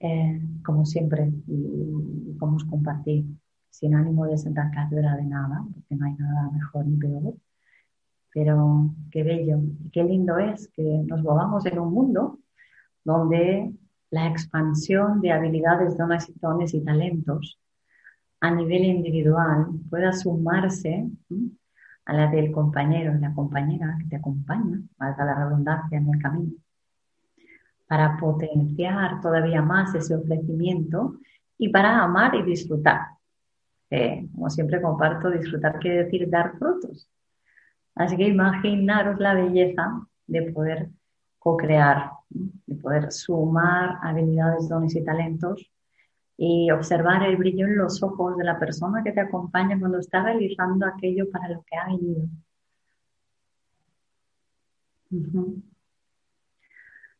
[0.01, 3.25] eh, como siempre, y, como os compartí,
[3.69, 7.33] sin ánimo de sentar cátedra de nada, porque no hay nada mejor ni peor,
[8.33, 12.39] pero qué bello y qué lindo es que nos movamos en un mundo
[13.05, 13.73] donde
[14.09, 17.59] la expansión de habilidades, dones, y talentos
[18.39, 21.07] a nivel individual pueda sumarse
[22.05, 26.21] a la del compañero y la compañera que te acompaña, valga la redundancia en el
[26.21, 26.53] camino,
[27.87, 31.19] para potenciar todavía más ese ofrecimiento
[31.57, 33.01] y para amar y disfrutar.
[34.33, 37.09] como siempre comparto, disfrutar quiere decir dar frutos.
[37.95, 40.89] Así que imaginaros la belleza de poder
[41.39, 45.71] co-crear, de poder sumar habilidades, dones y talentos
[46.37, 50.23] y observar el brillo en los ojos de la persona que te acompaña cuando está
[50.23, 52.27] realizando aquello para lo que ha venido.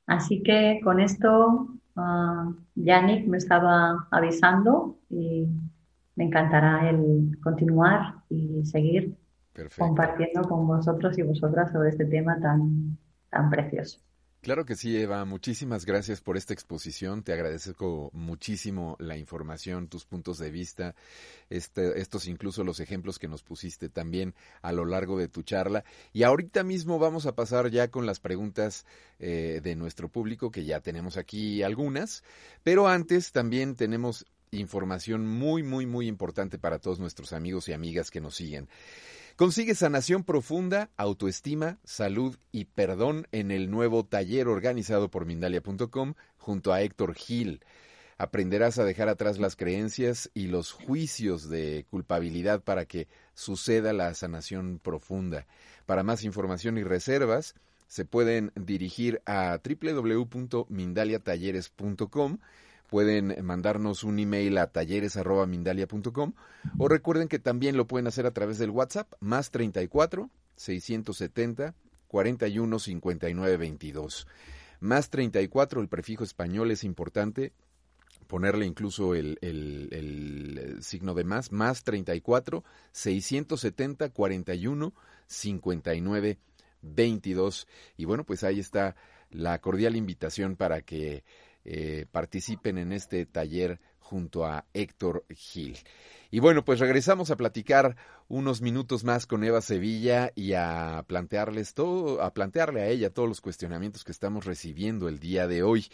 [0.06, 5.48] Así que con esto, uh, Yannick me estaba avisando y
[6.15, 9.17] me encantará el continuar y seguir
[9.78, 12.98] compartiendo con vosotros y vosotras sobre este tema tan,
[13.30, 14.00] tan precioso.
[14.41, 15.26] Claro que sí, Eva.
[15.26, 17.23] Muchísimas gracias por esta exposición.
[17.23, 20.95] Te agradezco muchísimo la información, tus puntos de vista,
[21.50, 25.84] este, estos incluso los ejemplos que nos pusiste también a lo largo de tu charla.
[26.13, 28.86] Y ahorita mismo vamos a pasar ya con las preguntas
[29.19, 32.23] eh, de nuestro público, que ya tenemos aquí algunas.
[32.63, 38.12] Pero antes también tenemos información muy, muy, muy importante para todos nuestros amigos y amigas
[38.12, 38.69] que nos siguen.
[39.38, 46.73] Consigue sanación profunda, autoestima, salud y perdón en el nuevo taller organizado por Mindalia.com junto
[46.73, 47.63] a Héctor Gil.
[48.17, 54.12] Aprenderás a dejar atrás las creencias y los juicios de culpabilidad para que suceda la
[54.15, 55.45] sanación profunda.
[55.86, 57.54] Para más información y reservas,
[57.86, 62.39] se pueden dirigir a www.mindaliatalleres.com
[62.88, 66.34] pueden mandarnos un email a talleres.mindalia.com
[66.78, 71.76] o recuerden que también lo pueden hacer a través del WhatsApp más 34 670
[72.08, 74.28] 41 59 22.
[74.80, 77.52] Más 34, el prefijo español es importante,
[78.28, 84.93] ponerle incluso el, el, signo de más, más 34 670 41
[85.26, 86.38] 59
[86.82, 87.67] 22.
[87.97, 88.95] Y bueno, pues ahí está
[89.32, 91.23] la cordial invitación para que
[91.69, 95.77] eh, participen en este taller junto a Héctor Gil.
[96.32, 97.97] Y bueno, pues regresamos a platicar
[98.30, 103.27] unos minutos más con Eva Sevilla y a plantearles todo, a plantearle a ella todos
[103.27, 105.88] los cuestionamientos que estamos recibiendo el día de hoy.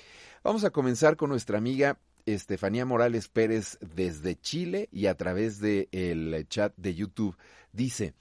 [0.43, 5.87] Vamos a comenzar con nuestra amiga Estefanía Morales Pérez desde Chile y a través del
[5.91, 7.35] el chat de YouTube.
[7.71, 8.13] Dice,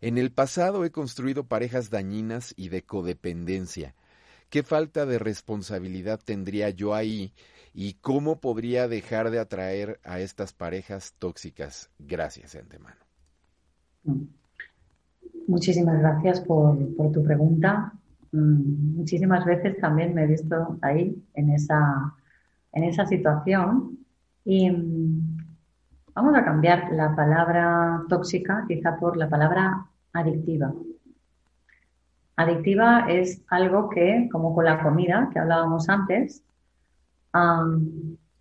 [0.00, 3.94] en el pasado he construido parejas dañinas y de codependencia.
[4.50, 7.32] ¿Qué falta de responsabilidad tendría yo ahí
[7.72, 11.88] y cómo podría dejar de atraer a estas parejas tóxicas?
[12.00, 12.96] Gracias antemano.
[15.46, 16.76] Muchísimas gracias por,
[17.12, 17.92] tu pregunta.
[18.32, 22.12] Mm, muchísimas veces también me he visto ahí en esa,
[22.72, 24.00] en esa situación
[24.44, 25.36] y mm,
[26.12, 30.74] vamos a cambiar la palabra tóxica quizá por la palabra adictiva.
[32.40, 36.42] Adictiva es algo que, como con la comida que hablábamos antes,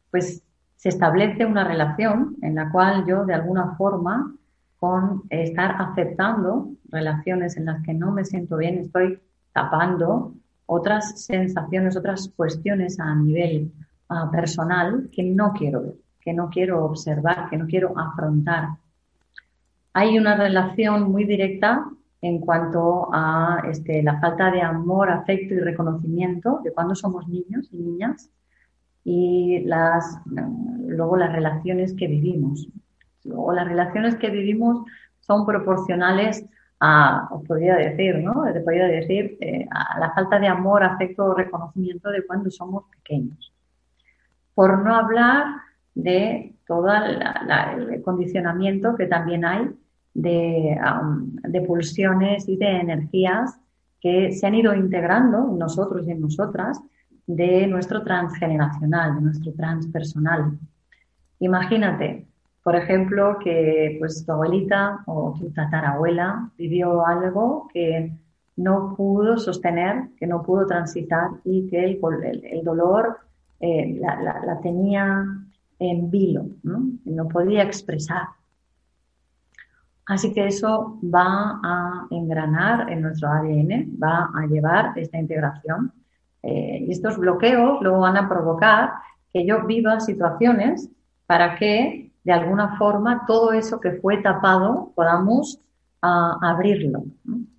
[0.09, 0.41] pues
[0.77, 4.33] se establece una relación en la cual yo de alguna forma
[4.79, 9.19] con estar aceptando relaciones en las que no me siento bien, estoy
[9.51, 10.33] tapando
[10.65, 13.73] otras sensaciones, otras cuestiones a nivel
[14.31, 18.69] personal que no quiero ver, que no quiero observar, que no quiero afrontar.
[19.91, 21.89] Hay una relación muy directa
[22.21, 27.69] en cuanto a este, la falta de amor, afecto y reconocimiento de cuando somos niños
[27.71, 28.29] y niñas
[29.03, 32.67] y las, luego las relaciones que vivimos.
[33.23, 34.85] Luego las relaciones que vivimos
[35.19, 36.45] son proporcionales
[36.79, 38.43] a, os podría decir, ¿no?
[38.51, 42.85] Te podría decir eh, a la falta de amor, afecto o reconocimiento de cuando somos
[42.89, 43.53] pequeños.
[44.55, 45.45] Por no hablar
[45.95, 49.69] de todo el condicionamiento que también hay
[50.13, 53.59] de, pulsiones y de energías
[54.01, 56.79] que se han ido integrando en nosotros y en nosotras
[57.27, 60.57] de nuestro transgeneracional, de nuestro transpersonal.
[61.39, 62.25] Imagínate,
[62.63, 68.11] por ejemplo, que pues tu abuelita o tu tatarabuela vivió algo que
[68.57, 73.19] no pudo sostener, que no pudo transitar y que el, dolor
[73.59, 75.25] eh, la, tenía
[75.79, 76.89] en vilo, ¿no?
[77.05, 78.23] no podía expresar.
[80.09, 85.93] Así que eso va a engranar en nuestro ADN, va a llevar esta integración.
[86.41, 88.93] Eh, y estos bloqueos luego van a provocar
[89.31, 90.89] que yo viva situaciones
[91.27, 95.59] para que de alguna forma todo eso que fue tapado podamos
[96.01, 97.03] ah, abrirlo.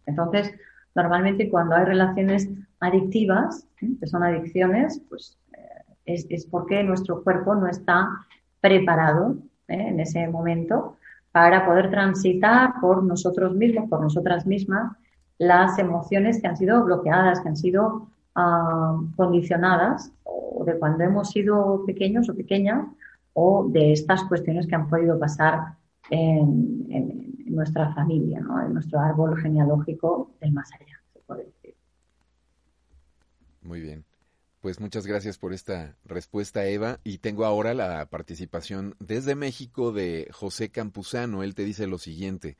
[0.06, 0.52] Entonces,
[0.96, 2.48] normalmente cuando hay relaciones
[2.80, 5.38] adictivas, que son adicciones, pues
[6.04, 8.08] eh, es, porque nuestro cuerpo no está
[8.60, 9.36] preparado
[9.68, 9.86] ¿eh?
[9.90, 10.96] en ese momento
[11.32, 14.92] para poder transitar por nosotros mismos, por nosotras mismas,
[15.38, 21.30] las emociones que han sido bloqueadas, que han sido ah, condicionadas, o de cuando hemos
[21.30, 22.86] sido pequeños o pequeñas,
[23.32, 25.76] o de estas cuestiones que han podido pasar
[26.10, 31.74] en, nuestra familia, en nuestro árbol genealógico del más allá, se puede decir.
[33.62, 34.04] Muy bien.
[34.60, 37.00] Pues muchas gracias por esta respuesta, Eva.
[37.02, 41.42] Y tengo ahora la participación desde México de José Campuzano.
[41.42, 42.58] Él te dice lo siguiente.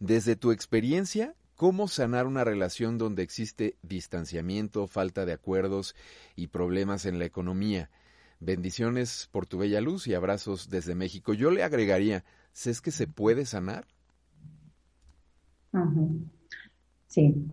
[0.00, 5.94] Desde tu experiencia, ¿cómo sanar una relación donde existe distanciamiento, falta de acuerdos
[6.34, 7.88] y problemas en la economía?
[8.40, 11.34] Bendiciones por tu bella luz y abrazos desde México.
[11.34, 12.24] Yo le agregaría,
[12.64, 13.86] ¿es que se puede sanar?
[17.06, 17.48] Sí.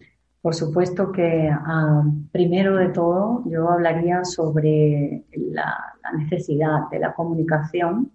[0.45, 5.75] Por supuesto que ah, primero de todo yo hablaría sobre la,
[6.19, 8.11] necesidad de la comunicación,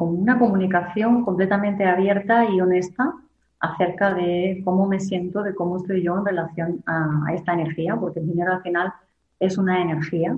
[0.00, 3.14] una comunicación completamente abierta y honesta
[3.60, 8.18] acerca de cómo me siento, de cómo estoy yo en relación a, esta energía, porque
[8.18, 8.92] el dinero al final
[9.38, 10.36] es una energía.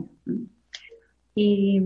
[1.34, 1.80] Y,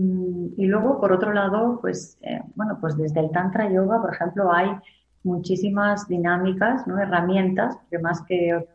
[0.57, 4.71] luego, por otro lado, pues, eh, bueno, pues desde el Tantra Yoga, por ejemplo, hay
[5.23, 6.99] muchísimas dinámicas, ¿no?
[6.99, 8.65] herramientas, que más que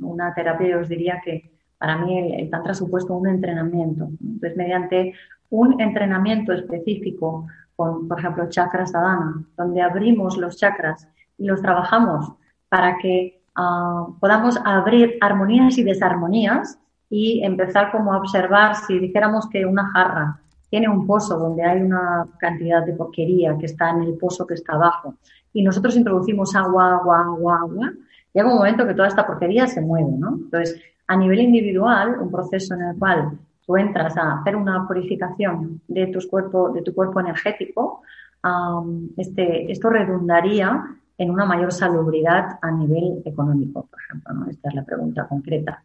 [0.00, 4.08] una terapia os diría que para mí el, Tantra ha supuesto un entrenamiento.
[4.22, 5.14] Entonces, mediante
[5.50, 7.46] un entrenamiento específico
[7.76, 12.32] con, por ejemplo, chakras sadhana, donde abrimos los chakras y los trabajamos
[12.68, 16.78] para que ah, podamos abrir armonías y desarmonías
[17.10, 20.40] y empezar como a observar si dijéramos que una jarra
[20.74, 24.54] tiene un pozo donde hay una cantidad de porquería que está en el pozo que
[24.54, 25.14] está abajo
[25.52, 27.92] y nosotros introducimos agua, agua, agua, agua,
[28.32, 30.30] llega un momento que toda esta porquería se mueve, ¿no?
[30.34, 35.80] Entonces, a nivel individual, un proceso en el cual tú entras a hacer una purificación
[35.86, 38.02] de, tus cuerpo, de tu cuerpo energético,
[39.16, 44.34] este, esto redundaría en una mayor salubridad a nivel económico, por ejemplo.
[44.34, 44.50] ¿no?
[44.50, 45.84] Esta es la pregunta concreta.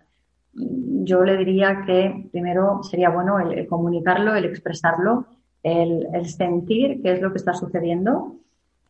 [0.53, 5.25] Yo le diría que primero sería bueno el, comunicarlo, el expresarlo,
[5.63, 8.35] el, sentir qué es lo que está sucediendo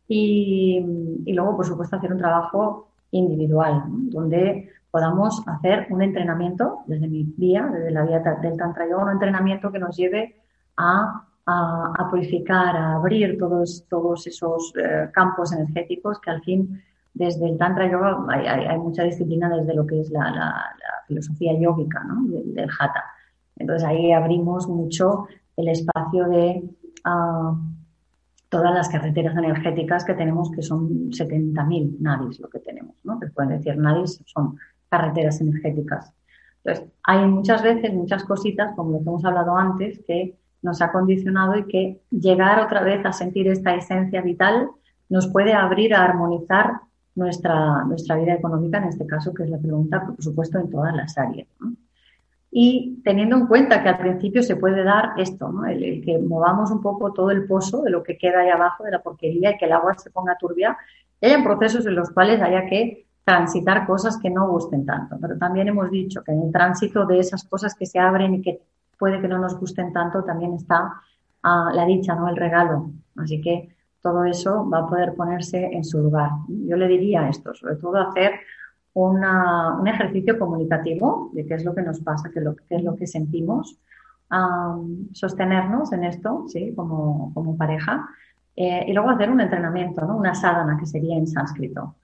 [0.08, 0.80] y,
[1.26, 7.70] luego, por supuesto, hacer un trabajo individual, donde podamos hacer un entrenamiento desde mi vía,
[7.72, 10.36] desde la vía del Tantra un entrenamiento que nos lleve
[10.76, 11.26] a,
[12.10, 16.82] purificar, a abrir todos, todos esos eh, campos energéticos que al fin,
[17.14, 20.74] desde el Tantra Yoga, hay, mucha disciplina desde lo que es la,
[21.06, 22.22] filosofía yógica ¿no?
[22.28, 23.04] del, Hatha.
[23.56, 26.62] Entonces ahí abrimos mucho el espacio de...
[27.04, 27.54] Ah,
[28.50, 33.18] todas las carreteras energéticas que tenemos, que son 70.000 nadis lo que tenemos, ¿no?
[33.18, 34.56] Que pueden decir nadis son
[34.88, 36.12] carreteras energéticas.
[36.62, 40.90] Entonces, hay muchas veces, muchas cositas, como lo que hemos hablado antes, que nos ha
[40.90, 44.68] condicionado y que llegar otra vez a sentir esta esencia vital
[45.08, 46.80] nos puede abrir a armonizar
[47.20, 50.94] nuestra, nuestra vida económica, en este caso, que es la pregunta, por supuesto, en todas
[50.94, 51.46] las áreas.
[52.50, 56.80] y teniendo en cuenta que al principio se puede dar esto, el, que movamos un
[56.80, 59.66] poco todo el pozo de lo que queda ahí abajo de la porquería y que
[59.66, 60.76] el agua se ponga turbia,
[61.20, 65.16] y hayan procesos en los cuales haya que transitar cosas que no gusten tanto.
[65.20, 68.42] Pero también hemos dicho que en el tránsito de esas cosas que se abren y
[68.42, 68.60] que
[68.98, 70.94] puede que no nos gusten tanto, también está
[71.42, 72.28] ah, la dicha, ¿no?
[72.28, 72.90] el regalo.
[73.16, 73.68] Así que
[74.02, 76.30] todo eso va a poder ponerse en su lugar.
[76.48, 78.32] Yo le diría esto, sobre todo hacer
[78.94, 82.40] un ejercicio comunicativo de qué es lo que nos pasa, qué,
[82.70, 83.78] es lo que sentimos,
[85.12, 86.72] sostenernos en esto, ¿sí?
[86.74, 88.08] como, como pareja,
[88.56, 90.16] eh, y luego hacer un entrenamiento, ¿no?
[90.16, 91.94] una sadhana que sería en sánscrito.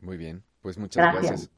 [0.00, 1.50] Muy bien, pues muchas gracias.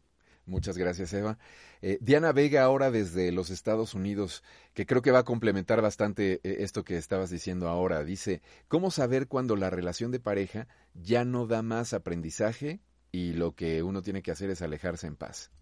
[0.44, 1.38] Muchas gracias, Eva.
[1.82, 4.42] Eh, Diana Vega, ahora desde los Estados Unidos,
[4.74, 8.90] que creo que va a complementar bastante eh, esto que estabas diciendo ahora, dice, ¿cómo
[8.90, 12.80] saber cuando la relación de pareja ya no da más aprendizaje
[13.12, 15.52] y lo que uno tiene que hacer es alejarse en paz.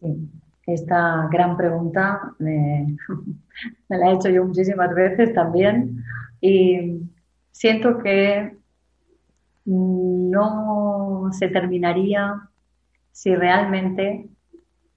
[0.00, 0.30] Sí.
[0.66, 2.96] esta gran pregunta me,
[3.88, 6.04] la he hecho yo muchísimas veces también
[6.40, 7.00] y
[7.50, 8.56] siento que
[9.66, 12.48] no se terminaría
[13.10, 14.28] si realmente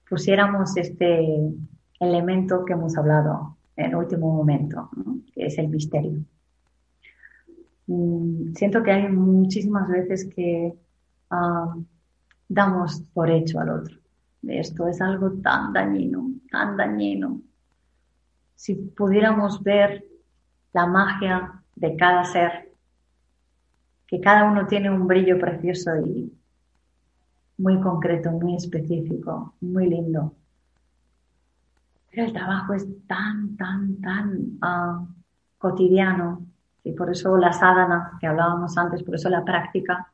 [0.08, 1.52] pusiéramos este
[1.98, 4.90] elemento que hemos hablado en el último momento,
[5.34, 6.20] que es el misterio.
[7.86, 10.74] Mm, siento que hay muchísimas veces que
[11.30, 11.74] ah,
[12.48, 13.96] damos por hecho al otro.
[14.42, 17.40] Esto es algo tan dañino, tan dañino.
[18.54, 20.04] Si pudiéramos ver
[20.72, 22.69] la magia de cada ser,
[24.10, 26.32] que cada uno tiene un brillo precioso y
[27.58, 30.34] muy concreto, muy específico, muy lindo.
[32.10, 35.06] Pero el trabajo es tan, tan, tan ah,
[35.58, 36.44] cotidiano
[36.82, 40.10] y por eso la sadhana que hablábamos antes, por eso la práctica,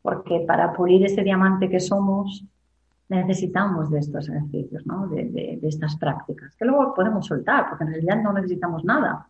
[0.00, 2.42] porque para pulir ese diamante que somos
[3.10, 5.08] necesitamos de estos ejercicios, ¿no?
[5.08, 9.26] de, estas prácticas, que luego podemos soltar, porque en realidad no necesitamos nada,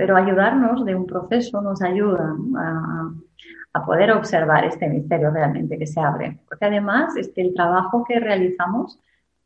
[0.00, 2.34] pero ayudarnos de un proceso nos ayuda
[3.74, 8.18] a, poder observar este misterio realmente que se abre, porque además este, el trabajo que
[8.18, 8.98] realizamos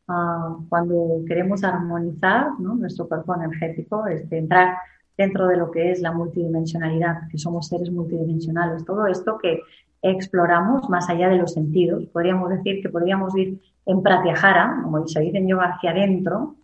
[0.07, 4.77] ah, cuando queremos armonizar nuestro cuerpo energético, este, entrar
[5.17, 9.59] dentro de lo que es la multidimensionalidad, que somos seres multidimensionales, todo esto que
[10.01, 12.05] exploramos más allá de los sentidos.
[12.13, 16.55] Podríamos decir que podríamos ir en pratyahara, como se dice en yoga, hacia adentro,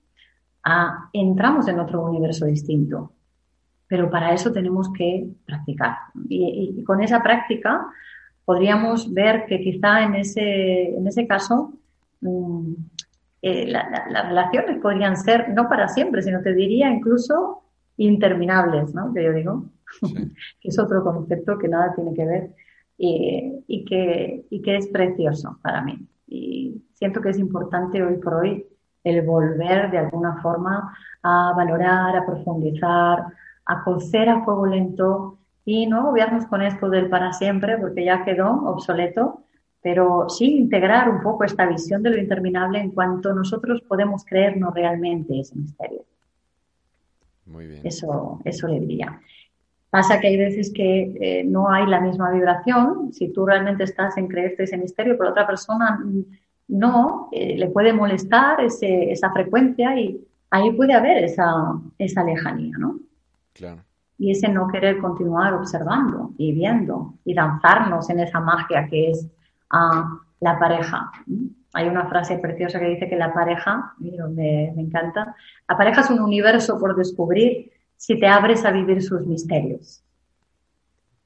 [1.12, 3.12] entramos en otro universo distinto.
[3.92, 5.98] Pero para eso tenemos que practicar.
[6.30, 7.88] Y, con esa práctica
[8.46, 11.74] podríamos ver que quizá en ese, en ese caso
[12.22, 12.74] mm,
[13.42, 17.64] eh, las relaciones podrían ser no para siempre, sino te diría incluso
[17.98, 19.14] interminables, ¿no?
[19.14, 19.66] Que yo digo,
[20.62, 22.50] que es otro concepto que nada tiene que ver
[22.98, 26.08] y, que, y que es precioso para mí.
[26.28, 28.66] Y siento que es importante hoy por hoy
[29.04, 33.26] el volver de alguna forma a valorar, a profundizar,
[33.66, 38.24] a cocer a fuego lento y no obviarnos con esto del para siempre porque ya
[38.24, 39.44] quedó obsoleto,
[39.82, 44.74] pero sí integrar un poco esta visión de lo interminable en cuanto nosotros podemos creernos
[44.74, 46.04] realmente ese misterio.
[47.46, 47.82] Muy bien.
[47.86, 49.20] Eso, eso le diría.
[49.90, 53.12] Pasa que hay veces que eh, no hay la misma vibración.
[53.12, 56.02] Si tú realmente estás en creerte ese misterio, pero otra persona
[56.70, 62.78] no, eh, le puede molestar ese, esa frecuencia y ahí puede haber esa, esa lejanía,
[62.78, 63.00] ¿no?
[63.54, 63.84] Claro.
[64.18, 69.28] Y ese no querer continuar observando y viendo y danzarnos en esa magia que es
[69.72, 71.12] ah, la pareja.
[71.74, 75.36] Hay una frase preciosa que dice que la pareja, me, me encanta,
[75.68, 80.04] la pareja es un universo por descubrir si te abres a vivir sus misterios.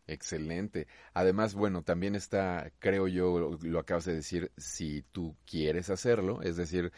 [0.07, 0.87] Excelente.
[1.13, 6.57] Además, bueno, también está, creo yo, lo acabas de decir, si tú quieres hacerlo, es
[6.57, 6.91] decir,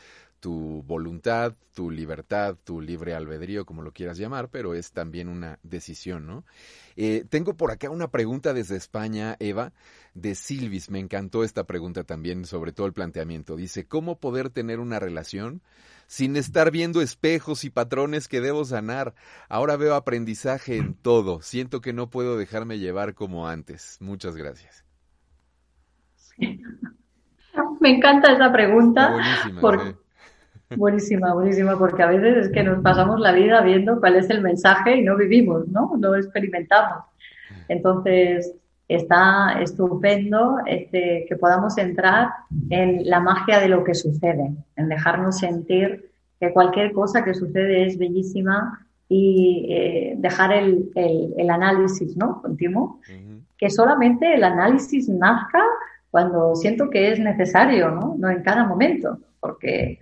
[0.47, 5.59] tu voluntad, tu libertad, tu libre albedrío, como lo quieras llamar, pero es también una
[5.61, 6.45] decisión, ¿no?
[6.95, 9.73] Eh, tengo por acá una pregunta desde España, Eva,
[10.13, 10.89] de Silvis.
[10.89, 13.57] Me encantó esta pregunta también, sobre todo el planteamiento.
[13.57, 15.61] Dice, ¿cómo poder tener una relación
[16.05, 19.15] sin estar viendo espejos y patrones que debo sanar.
[19.49, 21.41] Ahora veo aprendizaje en todo.
[21.41, 23.97] Siento que no puedo dejarme llevar como antes.
[23.99, 24.85] Muchas gracias.
[27.81, 29.11] Me encanta esa pregunta.
[29.11, 29.97] Buenísima,
[30.75, 34.41] buenísima, buenísima, porque a veces es que nos pasamos la vida viendo cuál es el
[34.41, 35.93] mensaje y no vivimos, ¿no?
[35.97, 37.05] No experimentamos.
[37.67, 38.53] Entonces,
[38.87, 42.29] está estupendo este, que podamos entrar
[42.69, 47.85] en la magia de lo que sucede, en dejarnos sentir que cualquier cosa que sucede
[47.85, 52.41] es bellísima y eh, dejar el, el, análisis ¿no?
[52.41, 52.99] continuo,
[53.57, 55.63] que solamente el análisis nazca
[56.11, 58.15] cuando siento que es necesario, ¿no?
[58.17, 59.99] no en cada momento, porque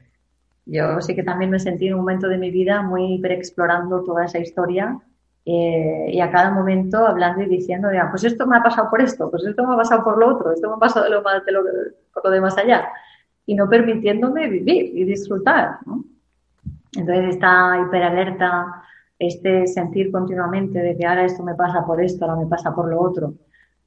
[0.65, 4.25] yo sí que también me sentí en un momento de mi vida muy explorando toda
[4.25, 4.99] esa historia
[5.45, 9.01] eh, y a cada momento hablando y diciendo, ya, pues esto me ha pasado por
[9.01, 11.21] esto, pues esto me ha pasado por lo otro, esto me ha pasado de lo,
[11.21, 11.61] de lo,
[12.11, 12.89] por lo de más allá,
[13.45, 15.77] y no permitiéndome vivir y disfrutar.
[15.85, 16.03] ¿no?
[16.97, 18.83] Entonces esta hiperalerta,
[19.19, 22.89] este sentir continuamente de que ahora esto me pasa por esto, ahora me pasa por
[22.89, 23.35] lo otro,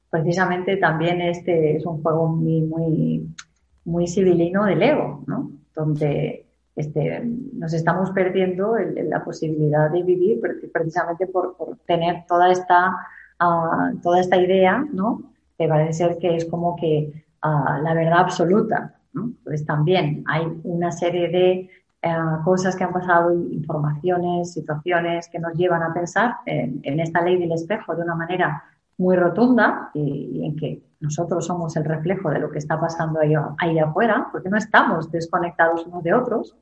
[0.09, 3.35] precisamente también este es un juego muy, muy,
[3.83, 5.51] muy civilino del ego, ¿no?
[5.75, 6.48] donde
[6.79, 7.21] este,
[7.53, 10.39] nos estamos perdiendo la posibilidad de vivir
[10.71, 12.95] precisamente por, tener toda esta,
[13.37, 15.23] ah, toda esta idea, ¿no?
[15.57, 19.33] Que parece ser que es como que ah, la verdad absoluta, ¿no?
[19.43, 21.69] Pues también hay una serie de
[22.01, 22.15] eh,
[22.45, 27.51] cosas que han pasado, informaciones, situaciones que nos llevan a pensar en, esta ley del
[27.51, 28.63] espejo de una manera
[28.97, 33.33] muy rotunda y, en que nosotros somos el reflejo de lo que está pasando ahí,
[33.57, 36.55] ahí afuera, porque no estamos desconectados unos de otros.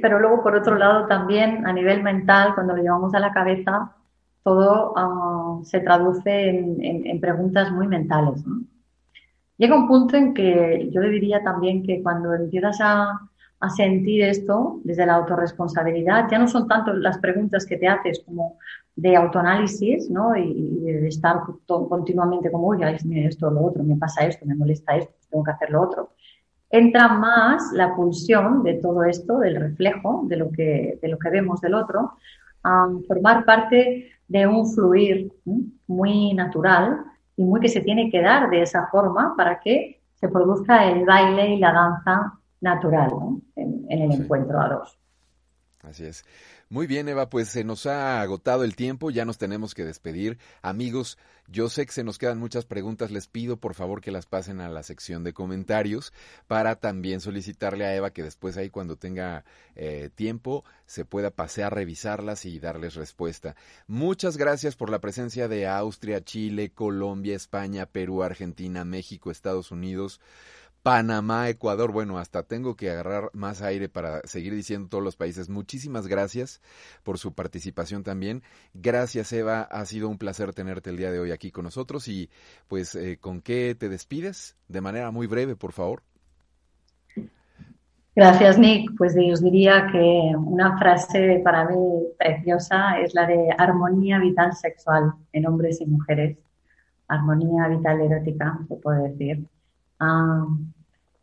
[0.00, 3.92] Pero luego, por otro lado, también a nivel mental, cuando lo llevamos a la cabeza,
[4.42, 8.44] todo ah, se traduce en, preguntas muy mentales.
[9.58, 14.22] Llega un punto en que yo le diría también que cuando empiezas a, a sentir
[14.22, 18.58] esto desde la autorresponsabilidad, ya no son tanto las preguntas que te haces como
[18.94, 20.36] de autoanálisis, ¿no?
[20.36, 22.96] Y, de estar continuamente como, oye,
[23.26, 26.10] esto, lo otro, me pasa esto, me molesta esto, tengo que hacer lo otro.
[26.70, 31.30] Entra más la pulsión de todo esto, del reflejo de lo que, de lo que
[31.30, 32.14] vemos del otro,
[32.62, 35.32] a formar parte de un fluir
[35.86, 37.04] muy natural
[37.36, 41.04] y muy que se tiene que dar de esa forma para que se produzca el
[41.04, 43.12] baile y la danza natural
[43.54, 44.98] en, el encuentro a dos.
[45.82, 46.24] Así es.
[46.68, 50.36] Muy bien, Eva, pues se nos ha agotado el tiempo, ya nos tenemos que despedir.
[50.62, 54.26] Amigos, yo sé que se nos quedan muchas preguntas, les pido por favor que las
[54.26, 56.12] pasen a la sección de comentarios
[56.48, 59.44] para también solicitarle a Eva que después ahí cuando tenga
[59.76, 63.54] eh, tiempo se pueda pasear, revisarlas y darles respuesta.
[63.86, 70.20] Muchas gracias por la presencia de Austria, Chile, Colombia, España, Perú, Argentina, México, Estados Unidos.
[70.86, 75.48] Panamá, Ecuador, bueno, hasta tengo que agarrar más aire para seguir diciendo todos los países.
[75.48, 76.62] Muchísimas gracias
[77.02, 78.44] por su participación también.
[78.72, 79.62] Gracias, Eva.
[79.62, 82.06] Ha sido un placer tenerte el día de hoy aquí con nosotros.
[82.06, 82.30] Y
[82.68, 84.54] pues, eh, ¿con qué te despides?
[84.68, 86.04] De manera muy breve, por favor.
[88.14, 88.92] Gracias, Nick.
[88.96, 95.14] Pues os diría que una frase para mí preciosa es la de armonía vital sexual
[95.32, 96.38] en hombres y mujeres.
[97.08, 99.48] Armonía vital erótica, se puede decir.
[99.98, 100.46] Ah,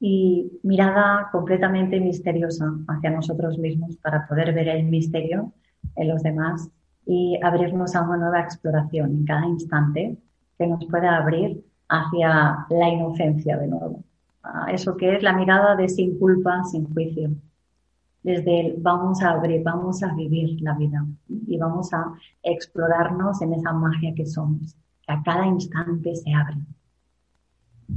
[0.06, 5.54] y mirada completamente misteriosa hacia nosotros mismos para poder ver el misterio
[5.96, 6.70] en los demás
[7.06, 10.18] y abrirnos a una nueva exploración en cada instante
[10.58, 14.04] que nos pueda abrir hacia la inocencia de nuevo.
[14.68, 17.30] eso que es la mirada de sin culpa, sin juicio.
[18.24, 21.06] Desde el vamos a abrir, vamos a vivir la vida
[21.48, 26.58] y vamos a explorarnos en esa magia que somos, que a cada instante se abre.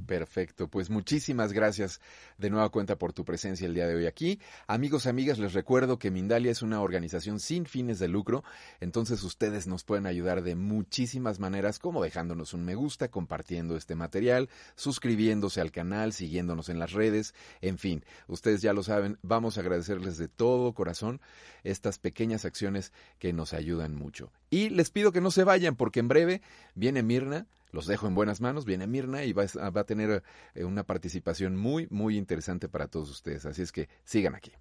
[0.07, 2.01] Perfecto, pues muchísimas gracias
[2.39, 4.41] de nueva cuenta por tu presencia el día de hoy aquí.
[4.67, 8.43] Amigos, amigas, les recuerdo que Mindalia es una organización sin fines de lucro,
[8.81, 13.95] entonces ustedes nos pueden ayudar de muchísimas maneras, como dejándonos un me gusta, compartiendo este
[13.95, 19.57] material, suscribiéndose al canal, siguiéndonos en las redes, en fin, ustedes ya lo saben, vamos
[19.57, 21.21] a agradecerles de todo corazón
[21.65, 24.33] estas pequeñas acciones que nos ayudan mucho.
[24.51, 26.43] Y les pido que no se vayan porque en breve
[26.75, 27.47] viene Mirna
[27.77, 28.65] los dejo en buenas manos.
[28.65, 30.23] Viene Mirna y va, a tener
[30.55, 33.45] eh, una participación muy, muy interesante para todos ustedes.
[33.45, 34.53] Así es que sigan aquí.